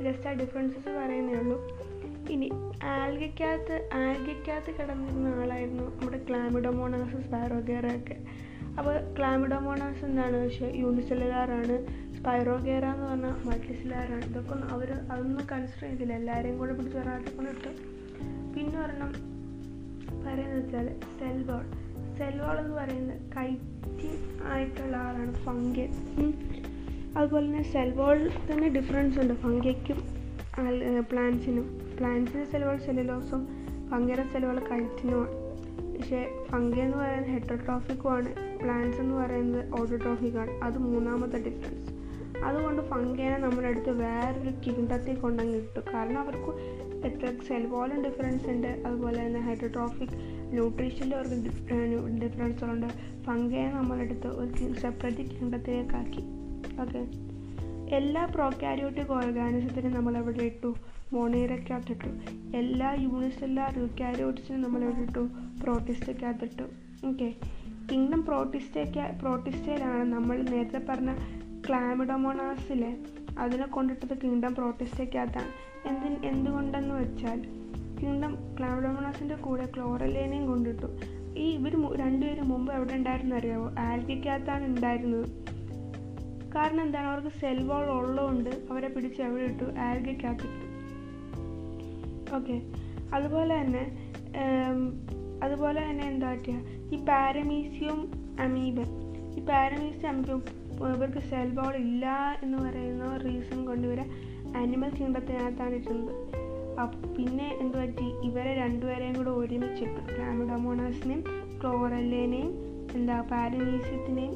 ജസ്റ്റ് 0.03 0.27
ആ 0.27 0.31
ഡിഫറൻസസ് 0.31 0.89
പറയുന്നേ 0.89 1.33
ഉള്ളൂ. 1.33 1.89
ഇനി 2.29 2.49
ആൽഗയ്ക്കകത്ത് 2.83 3.89
ആൽഗയ്ക്കകത്ത് 3.93 4.81
കിടന്നിരുന്ന 4.81 5.27
ആളായിരുന്നു 5.27 5.83
നമ്മുടെ 5.83 6.25
ക്ലാമിഡോമോണാസസ് 6.29 7.27
സ്പൈറോഗേറ 7.27 7.85
ഒക്കെ. 7.95 8.17
അപ്പോൾ 8.79 9.15
ക്ലാമിഡോമോണാസ് 9.19 10.05
എന്താണ്? 10.05 10.45
പക്ഷേ 10.45 10.65
യൂണിസെല്ലുലാറാണ് 12.19 12.59
സ്പൈറോഗേറ 12.59 12.85
എന്ന് 12.85 13.07
പറഞ്ഞാൽ 13.07 13.47
മൾട്ടിസിലാരാണ് 13.47 14.25
ഇതൊക്കെ 14.25 14.73
അവർ 14.73 14.91
അതൊന്നും 15.11 15.47
കൺസിഡർ 15.51 15.89
ചെയ്തില്ല. 15.89 16.13
എല്ലാവരെയും 16.13 16.57
കൂടെ 16.57 16.73
പിടിച്ച് 16.73 16.97
ഒരാളെ 16.97 17.49
ഇട്ടു. 17.49 17.69
പിന്നെ 18.55 18.79
ഒരെണ്ണം 18.79 19.11
പറയുന്നത് 20.25 20.63
വെച്ചാൽ 20.63 20.99
സെൽവാൾ. 21.19 21.65
സെൽവാൾ 22.17 22.59
എന്ന് 22.59 22.75
പറയുന്നത് 22.75 23.21
കൈറ്റി 23.37 24.11
ആയിട്ടുള്ള 24.43 24.97
ആളാണ് 24.97 25.33
ഫംഗെ. 25.33 25.89
അതുപോലെ 27.17 27.45
തന്നെ 27.45 27.63
സെൽവാൾ 27.63 28.29
തന്നെ 28.51 28.69
ഡിഫറൻസ് 28.69 29.19
ഉണ്ട്. 29.19 29.33
ഫംഗയ്ക്കും 29.33 29.97
പ്ലാന്റ്സിനും. 31.11 31.95
പ്ലാന്റ്സിന് 31.97 32.45
സെൽവാൾ 32.45 32.77
സെല്ലുലോസും 32.77 33.47
ഫംഗയുടെ 33.89 34.23
സെൽവാൾ 34.33 34.59
കൈറ്റിനുമാണ് 34.59 35.49
പക്ഷേ 35.97 36.45
ഫംഗ 36.49 36.75
എന്ന് 36.75 36.97
പറയുന്നത് 36.97 37.31
ഹെറ്റോട്രോഫിക്കുമാണ്. 37.31 38.59
പ്ലാന്റ്സ് 38.59 39.01
എന്ന് 39.01 39.15
പറയുന്നത് 39.15 39.81
ഓട്ടോട്രോഫിക്കാണ്. 39.81 40.51
അത് 40.51 40.77
മൂന്നാമത്തെ 40.77 41.37
ഡിഫറൻസ് 41.37 41.78
അതുകൊണ്ട് 42.43 42.81
ഫംഗേനെ 42.81 43.37
നമ്മുടെ 43.37 43.67
അടുത്ത് 43.67 43.89
വേറൊരു 43.89 44.51
കിങ്ഡത്തിൽ 44.65 45.15
കൊണ്ടങ്ങ് 45.15 45.55
ഇട്ടു. 45.55 45.79
കാരണം 45.93 46.19
അവർക്ക് 46.19 46.51
എത്ര 47.07 47.39
സെൽ 47.47 47.65
വോളും 47.65 48.03
ഡിഫറൻസ് 48.03 48.47
ഉണ്ട്. 48.49 48.67
അതുപോലെ 48.67 49.25
തന്നെ 49.25 49.39
ഹൈഡ്രോട്രോഫിക് 49.39 50.15
ന്യൂട്രീഷന്റെ 50.53 51.15
അവർക്ക് 51.15 51.35
ഡിഫറൻസുകളുണ്ട് 52.23 52.87
ഫംഗേനെ 53.23 53.71
നമ്മളെടുത്ത് 53.71 54.27
ഒരു 54.27 54.73
സെപ്പറേറ്റ് 54.73 55.31
കിങ്ഡത്തിലേക്കാക്കി 55.31 56.23
ഓക്കെ 56.81 57.01
എല്ലാ 57.95 58.25
പ്രോക്യാരിയോട്ടിക് 58.25 59.11
ഓർഗാനിസത്തിനും 59.11 59.93
നമ്മൾ 59.93 60.17
എവിടെ 60.17 60.43
ഇട്ടു. 60.43 60.75
മോണേറയ്ക്കകത്തിട്ടു 61.13 62.09
എല്ലാ 62.57 62.93
യൂണിസെല്ലാർ 62.93 63.79
യൂക്യാരിയോട്സിനും 63.79 64.61
നമ്മൾ 64.61 64.83
എവിടെ 64.83 65.01
ഇട്ടു. 65.01 65.23
പ്രോട്ടിസ്റ്റയ്ക്കകത്തിട്ടു 65.61 66.63
ഓക്കെ 67.07 67.35
കിങ്ഡം 67.91 68.25
പ്രോട്ടിസ്റ്റയ്ക്ക് 68.25 69.19
പ്രോട്ടിസ്റ്റയിലാണ് 69.19 70.03
നമ്മൾ 70.13 70.41
നേരത്തെ 70.41 70.81
പറഞ്ഞ 70.89 71.11
ക്ലാമിഡോമോണാസിലെ 71.69 72.97
അതിനെ 73.39 73.65
കൊണ്ടിട്ടത് 73.65 74.17
കിങ്ഡം 74.23 74.55
പ്രോട്ടിസ്റ്റയ്ക്കകത്താണ്. 74.55 75.69
എന്തി 75.87 76.27
എന്തുകൊണ്ടെന്ന് 76.27 76.95
വെച്ചാൽ 76.95 77.41
കിങ്ഡം 78.01 78.35
ക്ലാമിഡോമോണാസിന്റെ 78.59 79.35
കൂടെ 79.35 79.69
ക്ലോറലേനെയും 79.75 80.47
കൊണ്ടിട്ടു. 80.47 80.85
ഈ 81.37 81.49
ഇവർ 81.51 81.97
രണ്ടുപേരും 81.97 82.49
മുമ്പ് 82.49 82.73
എവിടെ 82.73 82.93
ഉണ്ടായിരുന്നു 82.93 83.35
അറിയാമോ 83.35 83.71
ആൽഗയ്ക്കകത്താണ് 83.79 84.65
ഉണ്ടായിരുന്നത്. 84.65 85.25
കാരണം 86.55 86.81
എന്താണ്? 86.81 87.07
അവർക്ക് 87.07 87.27
സെൽ 87.27 87.63
വാൾ 87.63 87.85
ഉള്ളതുകൊണ്ട് 87.89 88.49
അവരെ 88.49 88.87
പിടിച്ച് 88.87 89.21
എവിടെ 89.21 89.43
ഇട്ടു? 89.43 89.63
ആൽഗയ്ക്കകത്തിട്ടു. 89.63 90.69
ഓക്കെ. 92.35 92.61
അതുപോലെ 93.13 93.61
തന്നെ 93.61 94.13
അതുപോലെ 95.43 95.89
തന്നെ 95.89 96.07
എന്താ 96.07 96.31
പറ്റുക 96.31 96.53
ഈ 96.93 97.05
പാരമീസിയും 97.05 98.11
അമീബൻ 98.39 98.98
ഈ 99.39 99.45
പാരമീസ് 99.45 100.05
നമുക്ക് 100.05 100.35
ഇവർക്ക് 100.85 101.19
സെൽ 101.19 101.49
ബോൾ 101.49 101.75
ഇല്ല 101.75 102.05
എന്ന് 102.43 102.57
പറയുന്ന 102.57 103.17
റീസൺ 103.17 103.65
കൊണ്ട് 103.65 103.87
ഇവരെ 103.87 104.05
ആനിമൽ 104.57 104.89
കിങ്ഡത്തിനകത്താണ് 104.89 105.75
ഇട്ടുന്നത് 105.75 106.15
പിന്നെ 107.17 107.57
എന്ത് 107.59 107.77
പറ്റി? 107.77 108.05
ഇവരെ 108.23 108.53
രണ്ടുപേരെയും 108.55 109.15
കൂടെ 109.15 109.29
ഒരുമിച്ചിട്ടു 109.29 110.15
ക്ലാമിഡോമോണാസിനെയും 110.15 111.23
ക്ലോറല്ലേനെയും 111.61 112.51
എന്താ 112.95 113.21
പാരമീസിയത്തിനെയും 113.21 114.35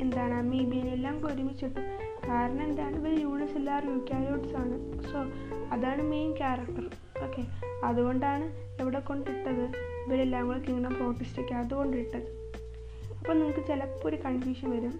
എന്താണ് 0.00 0.34
അമീബിയനെയും 0.34 0.94
എല്ലാം 0.94 1.26
ഒരുമിച്ചിട്ടു. 1.26 1.80
കാരണം 2.28 2.62
എന്താണ്? 2.62 2.96
ഇവർ 2.96 3.20
യൂണിസ് 3.20 3.56
എല്ലാവരും 3.56 3.92
യൂക്കാരിയോട്സ് 3.92 4.56
ആണ്. 4.56 5.02
സോ 5.02 5.18
അതാണ് 5.72 6.02
മെയിൻ 6.02 6.36
ക്യാരക്ടർ 6.36 6.86
ഓക്കെ 7.24 7.44
അതുകൊണ്ടാണ് 7.84 8.44
എവിടെ 8.80 9.00
കൊണ്ടിട്ടത്. 9.00 9.64
ഇവരെല്ലാം 10.06 10.46
കൂടെ 10.46 10.58
കിങ്ഡം 10.58 10.94
പ്രോട്ടിസ്റ്റൊക്കെ 10.94 11.54
അതുകൊണ്ടിട്ടത്. 11.54 12.43
അപ്പോൾ 13.24 13.38
നിങ്ങൾക്ക് 13.38 13.66
ചിലപ്പോൾ 13.68 14.08
ഒരു 14.08 14.16
കൺഫ്യൂഷൻ 14.16 14.70
വരും. 14.70 14.94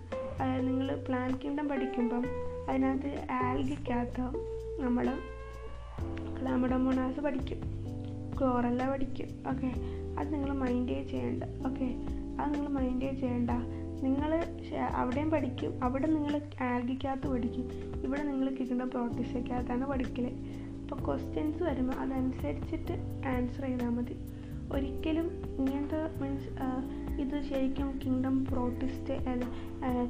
നിങ്ങൾ 0.67 1.05
പ്ലാൻ 1.09 1.39
കിങ്ഡം 1.45 1.69
പഠിക്കുമ്പം 1.69 2.23
അതിനകത്ത് 2.69 3.27
ആൽഗയ്ക്കകത്ത് 3.31 4.23
നമ്മൾ 4.83 5.07
ക്ലാമഡോമോണാസ് 6.41 7.21
പഠിക്കും. 7.21 7.59
ക്ലോറല്ല 8.39 8.91
പഠിക്കും. 8.91 9.29
ഓക്കെ 9.51 9.71
അത് 10.19 10.35
നിങ്ങൾ 10.35 10.53
മൈൻഡേ 10.53 11.03
ചെയ്യേണ്ട. 11.11 11.45
ഓക്കെ 11.69 11.89
അത് 12.41 12.55
നിങ്ങൾ 12.55 12.69
മൈൻഡേ 12.69 13.13
ചെയ്യേണ്ട. 13.13 13.51
നിങ്ങൾ 14.03 14.31
അവിടെയും 14.79 15.31
പഠിക്കും. 15.31 15.85
അവിടെ 15.85 16.07
നിങ്ങൾ 16.07 16.41
ആൽഗിക്കകത്ത് 16.63 17.27
പഠിക്കും. 17.29 17.69
ഇവിടെ 18.05 18.23
നിങ്ങൾ 18.23 18.51
കിട്ടുന്ന 18.51 18.85
പ്രോട്ടീസയ്ക്കകത്താണ് 18.85 19.87
പഠിക്കൽ 19.87 20.31
അപ്പോൾ 20.83 21.07
ക്വസ്റ്റ്യൻസ് 21.07 21.63
വരുമ്പോൾ 21.63 21.93
അതനുസരിച്ചിട്ട് 21.93 22.93
ആൻസർ 23.27 23.67
ചെയ്താൽ 23.67 23.89
മതി. 23.89 24.17
ഒരിക്കലും 24.73 25.29
ഇങ്ങനത്തെ 25.59 26.03
മീൻസ് 26.23 26.49
ഇത് 27.19 27.43
ശരിക്കും 27.43 28.01
കിങ്ഡം 28.05 28.45
പ്രോട്ടിസ്റ്റ് 28.45 29.15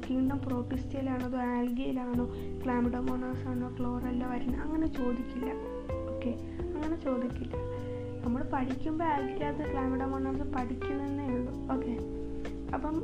കിങ്ഡം 0.09 0.39
പ്രോട്ടിസ്റ്റയിലാണോ 0.45 1.25
അതോ 1.25 1.37
ആൽഗയിലാണോ 1.37 2.25
ക്ലാമിഡോമോണാസ് 2.63 3.47
ആണോ 3.47 3.75
ക്ലോറല്ല 3.79 4.27
വരുന്നത്? 4.27 4.59
അങ്ങനെ 4.59 4.87
ചോദിക്കില്ല. 4.87 5.51
ഓക്കെ 6.15 6.29
അങ്ങനെ 6.75 7.01
ചോദിക്കില്ല. 7.01 7.53
നമ്മൾ 8.25 8.43
പഠിക്കുമ്പോൾ 8.53 9.05
ആൽഗിയാത്ത 9.05 9.57
ക്ലാമിഡോമോണാസ് 9.57 10.43
പഠിക്കുന്നതേ 10.55 11.27
ഉള്ളൂ. 11.27 11.53
ഓക്കെ 11.75 11.97
അപ്പം 12.73 12.95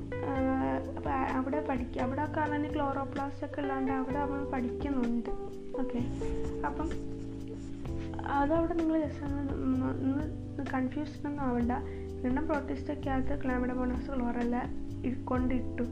അപ്പം 0.98 1.12
അവിടെ 1.34 1.66
പഠിക്കുക 1.70 2.02
അവിടെ 2.02 2.26
കാണാൻ 2.26 2.74
ക്ലോറോപ്ലാസ്റ്റ് 2.74 3.46
ഒക്കെ 3.46 3.62
ഉള്ളതുകൊണ്ട് 3.62 3.92
അവിടെ 3.92 4.18
അവൻ 4.18 4.52
പഠിക്കുന്നുണ്ട്. 4.52 5.30
ഓക്കെ 5.82 6.00
അപ്പം 6.68 6.90
അതവിടെ 8.28 8.74
നിങ്ങൾ 8.74 9.06
ജസ്റ്റ് 9.06 9.26
ഒന്ന് 9.26 9.54
ഒന്നും 11.28 11.44
ആവണ്ട. 11.44 11.72
രണ്ടും 12.26 12.48
പ്രോട്ടിസ്റ്റൊക്കെയകത്ത് 12.48 13.44
ക്ലാമിഡോമോണാസ് 13.44 14.12
ക്ലോറല്ല 14.12 14.70
കൊണ്ടിട്ടു 15.26 15.84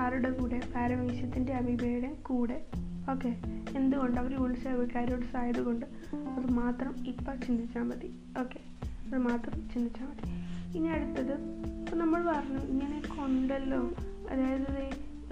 ആരുടെ 0.00 0.30
കൂടെ? 0.30 0.60
പാരമീഷ്യത്തിന്റെ 0.74 1.52
അമീബയുടെ 1.52 2.14
കൂടെ. 2.22 2.66
ഓക്കെ. 3.10 3.36
എന്തുകൊണ്ട് 3.76 4.20
അവർ 4.20 4.32
യൂണിസ് 4.32 4.88
കാരോട്സ് 4.94 5.36
ആയതുകൊണ്ട് 5.36 5.86
അത് 6.16 6.50
മാത്രം 6.52 7.06
ഇപ്പം 7.06 7.40
ചിന്തിച്ചാൽ 7.40 7.82
മതി. 7.82 8.20
ഓക്കെ. 8.40 8.60
അത് 8.86 9.18
മാത്രം 9.18 9.68
ചിന്തിച്ചാൽ 9.68 10.06
മതി. 10.06 10.30
ഇനി 10.78 10.88
അടുത്തത് 10.88 11.32
ഇപ്പം 11.80 11.98
നമ്മൾ 11.98 12.26
പറഞ്ഞു 12.26 12.58
ഇങ്ങനെയൊക്കെ 12.58 13.22
ഉണ്ടല്ലോ 13.22 13.94
അതായത് 14.30 14.78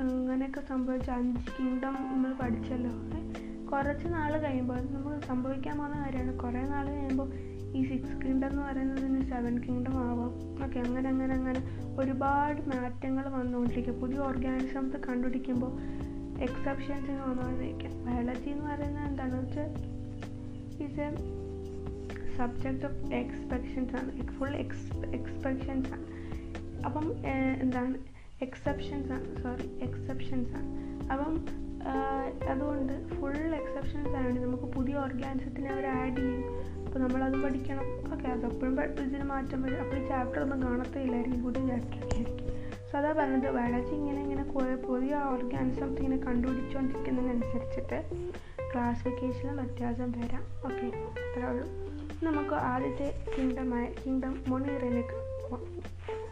ഇങ്ങനെയൊക്കെ 0.02 0.60
സംഭവിച്ച 0.60 1.10
അഞ്ച് 1.10 1.50
കിങ്ഡം 1.58 1.94
നമ്മൾ 1.94 2.32
പഠിച്ചല്ലോ. 2.32 2.90
കുറച്ച് 3.70 4.08
നാൾ 4.08 4.38
കഴിയുമ്പോൾ 4.38 4.80
നമുക്ക് 4.80 5.26
സംഭവിക്കാൻ 5.26 5.78
പോകുന്ന 5.78 6.00
കാര്യമാണ് 6.00 6.38
കുറേ 6.38 6.62
നാൾ 6.62 6.86
കഴിയുമ്പോൾ 6.90 7.30
ഈ 7.74 7.88
സിക്സ് 7.88 8.26
കിങ്ഡം 8.26 8.50
എന്ന് 8.50 8.62
പറയുന്നതിന് 8.62 9.22
സെവൻ 9.30 9.58
കിങ്ഡം 9.58 9.96
ആവാം. 9.98 10.64
ഓക്കെ 10.64 10.78
അങ്ങനെ 10.78 11.08
അങ്ങനെ 11.08 11.35
അങ്ങനെ 11.35 11.61
ഒരുപാട് 11.98 12.62
മാറ്റങ്ങൾ 12.62 13.28
വന്നുകൊണ്ടിരിക്കുക 13.28 13.94
പുതിയ 13.94 14.18
ഓർഗാനിസംസ് 14.18 14.96
കണ്ടുപിടിക്കുമ്പോൾ 14.96 15.72
എക്സെപ്ഷൻസ് 16.42 17.11
വന്നുകൊണ്ടിരിക്കുക 17.11 17.90
ബയോളജി 18.06 18.48
എന്ന് 18.48 18.66
പറയുന്നത് 18.66 19.04
എന്താണെന്ന് 19.04 19.42
വെച്ചാൽ 19.42 19.70
is 20.85 21.00
a 21.00 21.42
subject 22.37 22.85
of 22.85 23.14
expectations 23.14 23.96
ആണ്. 23.96 24.26
ഫുൾ 24.26 24.56
എക്സ് 24.56 24.98
എക്സ്പെക്ഷൻസ് 24.98 25.92
ആണ്. 25.92 26.06
അപ്പം 26.85 27.12
എന്താണ്? 27.62 27.94
എക്സെപ്ഷൻസ് 28.42 29.12
ആണ്. 29.12 29.42
സോറി 29.42 29.66
എക്സെപ്ഷൻസ് 29.82 30.52
ആണ്. 30.52 30.70
അപ്പം 31.12 31.44
അതുകൊണ്ട് 32.50 33.08
ഫുൾ 33.08 33.37
എക്സെപ്ഷൻസ് 33.37 34.08
ആണ്. 34.08 34.40
നമുക്ക് 34.44 34.62
പുതിയ 34.62 34.94
ഓർഗാനിസത്തിന് 34.94 35.68
അവർ 35.68 35.87
ആഡ് 35.87 36.16
ചെയ്യും. 36.16 36.62
അപ്പോൾ 36.92 37.02
നമ്മളത് 37.02 37.37
പഠിക്കണം. 37.42 37.85
ഓക്കെ 38.14 38.26
അതെപ്പോഴും 38.28 38.74
ഇതിന് 39.02 39.22
മാറ്റം 39.24 39.62
വരും. 39.62 39.78
അപ്പോൾ 39.83 39.96
ഈ 39.96 40.09
ചാപ്റ്റർ 40.09 40.40
ഒന്നും 40.42 40.59
കാണത്തില്ലായിരിക്കും 40.62 41.44
പുതിയ 41.44 41.62
ചാപ്റ്റർ 41.68 42.02
ആയിരിക്കും. 42.05 42.48
സോ 42.88 42.98
അതാ 42.98 43.11
പറഞ്ഞത് 43.18 43.46
ബയോളജി 43.57 43.94
ഇങ്ങനെ 43.98 44.20
ഇങ്ങനെ 44.22 44.42
കുറേ 44.55 44.74
പുതിയ 44.88 45.12
ഓർഗാനിസംസ് 45.31 46.00
ഇങ്ങനെ 46.02 46.18
കണ്ടുപിടിച്ചുകൊണ്ടിരിക്കുന്നതിനനുസരിച്ചിട്ട് 46.26 47.98
ക്ലാസിഫിക്കേഷനിൽ 48.72 49.57
വ്യത്യാസം 49.61 50.11
വരാം. 50.18 50.44
ഓക്കെ 50.66 50.87
അത്രേ 51.22 51.46
ഉള്ളൂ. 51.52 51.66
നമുക്ക് 52.26 52.55
ആദ്യത്തെ 52.72 53.09
കിങ്ഡമായ 53.37 53.87
കിങ്ഡം 54.02 54.44
മൊണീറയിലേക്ക് 54.48 55.16
പോവാം. 55.40 55.64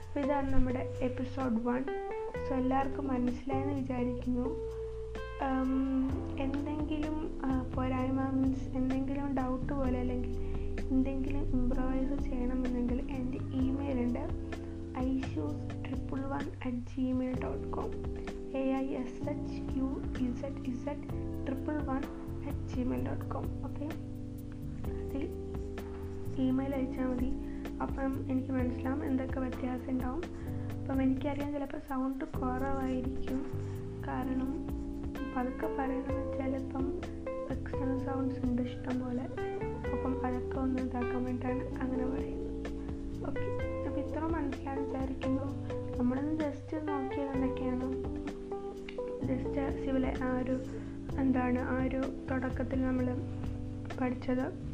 അപ്പോൾ 0.04 0.20
ഇതാണ് 0.20 0.52
നമ്മുടെ 0.52 0.82
എപ്പിസോഡ് 1.08 1.56
വൺ 1.68 1.82
സോ 2.48 2.54
എല്ലാവർക്കും 2.54 3.08
മനസ്സിലായെന്ന് 3.08 3.74
വിചാരിക്കുന്നു. 3.80 4.46
എന്തെങ്കിലും 6.44 7.16
പോരായ്മ 7.74 8.20
മീൻസ് 8.38 8.68
എന്തെങ്കിലും 8.78 9.26
ഡൗട്ട് 9.36 9.72
പോലെ 9.72 9.98
അല്ലെങ്കിൽ 9.98 10.49
എന്തെങ്കിലും 10.90 11.42
ഇമ്പ്രവൈസ് 11.52 12.22
ചെയ്യണമെന്നുണ്ടെങ്കിൽ 12.24 13.10
എന്റെ 13.10 13.38
ഇമെയിൽ 13.38 14.00
ഉണ്ട് 14.00 14.24
Aishuzz 14.98 15.84
triple 15.84 16.20
one 16.20 16.46
at 16.64 16.76
Gmail 16.76 17.40
dot 17.44 17.68
com 17.68 17.90
A 18.56 18.72
I 18.72 18.86
S 18.86 19.28
H 19.28 19.78
U 19.78 19.88
Z 20.28 20.66
Z 20.66 21.04
triple 21.46 21.76
one 21.84 22.02
at 22.46 22.74
Gmail 22.74 23.06
dot 23.06 23.24
com 23.24 23.64
okay 23.64 23.86
അതിൽ 25.04 25.28
ഇമെയിൽ 26.40 26.74
അയച്ചാൽ 26.74 27.06
മതി. 27.06 27.30
അപ്പം 27.82 28.30
എനിക്ക് 28.30 28.50
മനസ്സിലാവും 28.50 29.04
എന്തൊക്കെ 29.04 29.40
വ്യത്യാസം 29.40 29.90
ഉണ്ടാവും. 29.90 30.22
അപ്പം 30.80 31.02
എനിക്കറിയാം 31.02 31.52
ചിലപ്പോൾ 31.52 31.78
സൗണ്ട് 31.78 32.24
കുറവായിരിക്കും. 32.24 33.40
കാരണം 34.08 34.50
പതുക്കെ 35.36 35.66
പറയണമെന്ന് 35.78 36.30
വെച്ചാൽ 36.30 36.56
ഇപ്പം 36.56 36.86
എക്സ്റ്റേണൽ 37.50 37.98
സൗണ്ട്സ് 37.98 38.46
ഉണ്ട് 38.46 38.62
ഇഷ്ടം 38.62 39.00
പോലെ 39.00 39.49
അപ്പം 40.00 40.26
അതൊക്കെ 40.26 40.58
ഒന്ന് 40.58 40.82
ഇതാക്കാൻ 40.82 41.24
വേണ്ടിയിട്ടാണ് 41.24 41.80
അങ്ങനെ 41.82 42.04
പറയുന്നത്. 42.06 42.50
ഓക്കെ 43.28 43.46
അപ്പോൾ 43.88 44.00
ഇത്ര 44.00 44.20
മനസ്സിലാകാൻ 44.24 44.84
വിചാരിക്കുന്നു. 44.84 45.46
നമ്മളൊന്ന് 45.98 46.34
ജസ്റ്റ് 46.40 46.88
നോക്കിയത് 46.88 47.30
എന്തൊക്കെയാണ്? 47.30 47.86
ജസ്റ്റ് 49.28 49.84
സിവിലെ 49.84 50.14
ആ 50.22 50.38
ഒരു 50.38 50.56
എന്താണ് 51.18 51.58
ആ 51.58 51.84
ഒരു 51.84 52.00
തുടക്കത്തിൽ 52.30 52.82
നമ്മൾ 52.82 53.06
പഠിച്ചത്. 54.00 54.70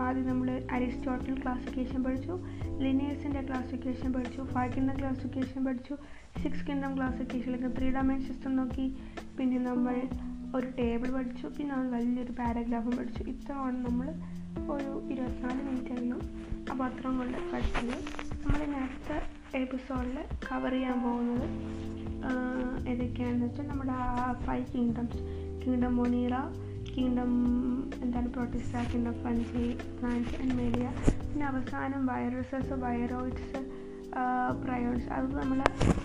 ആദ്യം 0.00 0.28
നമ്മൾ 0.28 0.62
അരിസ്റ്റോട്ടൽ 0.72 1.34
ക്ലാസിഫിക്കേഷൻ 1.42 2.04
പഠിച്ചു 2.04 2.38
ലിനിയേഴ്സിന്റെ 2.78 3.42
ക്ലാസിഫിക്കേഷൻ 3.42 4.12
പഠിച്ചു 4.12 4.42
ഫൈവ് 4.42 4.72
കിങ്ഡം 4.72 4.98
ക്ലാസിഫിക്കേഷൻ 4.98 5.64
പഠിച്ചു 5.64 5.94
സിക്സ് 6.42 6.66
കിങ്ഡം 6.66 7.02
അല്ലെങ്കിൽ 7.02 7.76
ത്രീ 7.78 7.90
ഡയമെൻഷൻ 7.90 8.26
സിസ്റ്റം 8.26 8.56
നോക്കി. 8.56 8.96
പിന്നെ 9.38 9.58
നമ്മൾ 9.58 9.94
ഒരു 10.56 10.68
ടേബിൾ 10.78 11.08
പഠിച്ചു. 11.16 11.46
പിന്നെ 11.56 11.70
നമ്മൾ 11.74 11.90
വലിയൊരു 11.96 12.32
പാരഗ്രാഫും 12.32 12.96
പഠിച്ചു. 12.96 13.22
ഇത്രയാണ് 13.32 13.78
നമ്മൾ 13.88 14.08
ഒരു 14.74 14.90
ഇരുപത്തിനാല് 15.12 15.62
മിനിറ്റ് 15.68 15.92
എങ്കിലും 15.94 16.20
ആ 16.70 16.74
പത്രം 16.80 17.18
കൊണ്ട് 17.18 17.38
പഠിച്ചത്. 17.52 17.94
നമ്മൾ 18.42 18.60
അടുത്ത 18.82 19.12
എപ്പിസോഡിൽ 19.56 20.18
കവർ 20.48 20.72
ചെയ്യാൻ 20.72 20.98
പോകുന്നത് 21.02 21.46
ഏതൊക്കെയാണെന്ന് 22.90 23.46
വെച്ചാൽ 23.46 23.66
നമ്മുടെ 23.68 23.92
ആ 23.92 24.32
five 24.46 24.66
kingdoms 24.74 25.20
kingdom 25.62 25.96
Monera 25.96 26.34
kingdom 26.96 27.32
എന്താണ് 28.04 28.28
പ്രൊട്ടിസ്റ്റ 28.32 28.76
കിങ്ഡം 28.92 29.14
ഫഞ്ചി 29.24 29.64
ഫ്രാൻസ് 29.98 30.34
ആൻഡ് 30.42 30.54
മേലിയ 30.54 30.88
പിന്നെ 31.28 31.46
അവസാനം 31.46 32.06
വൈറസസ് 32.06 32.72
വൈറോയിഡ്സ് 32.84 33.60
പ്രയോൺസ് 34.64 35.08
അത് 35.08 35.36
നമ്മൾ 35.40 35.60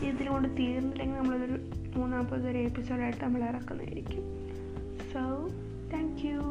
ഇതിൽ 0.10 0.28
കൊണ്ട് 0.28 0.50
തീർന്നില്ലെങ്കിൽ 0.58 1.18
നമ്മളതൊരു 1.18 1.58
മൂന്നാമത്തെ 1.98 2.50
ഒരു 2.52 2.58
എപ്പിസോഡായിട്ട് 2.58 3.24
നമ്മൾ 3.24 3.44
ഇറക്കുന്നതായിരിക്കും. 3.44 4.24
So 5.14 5.50
thank 5.94 6.26
you 6.26 6.42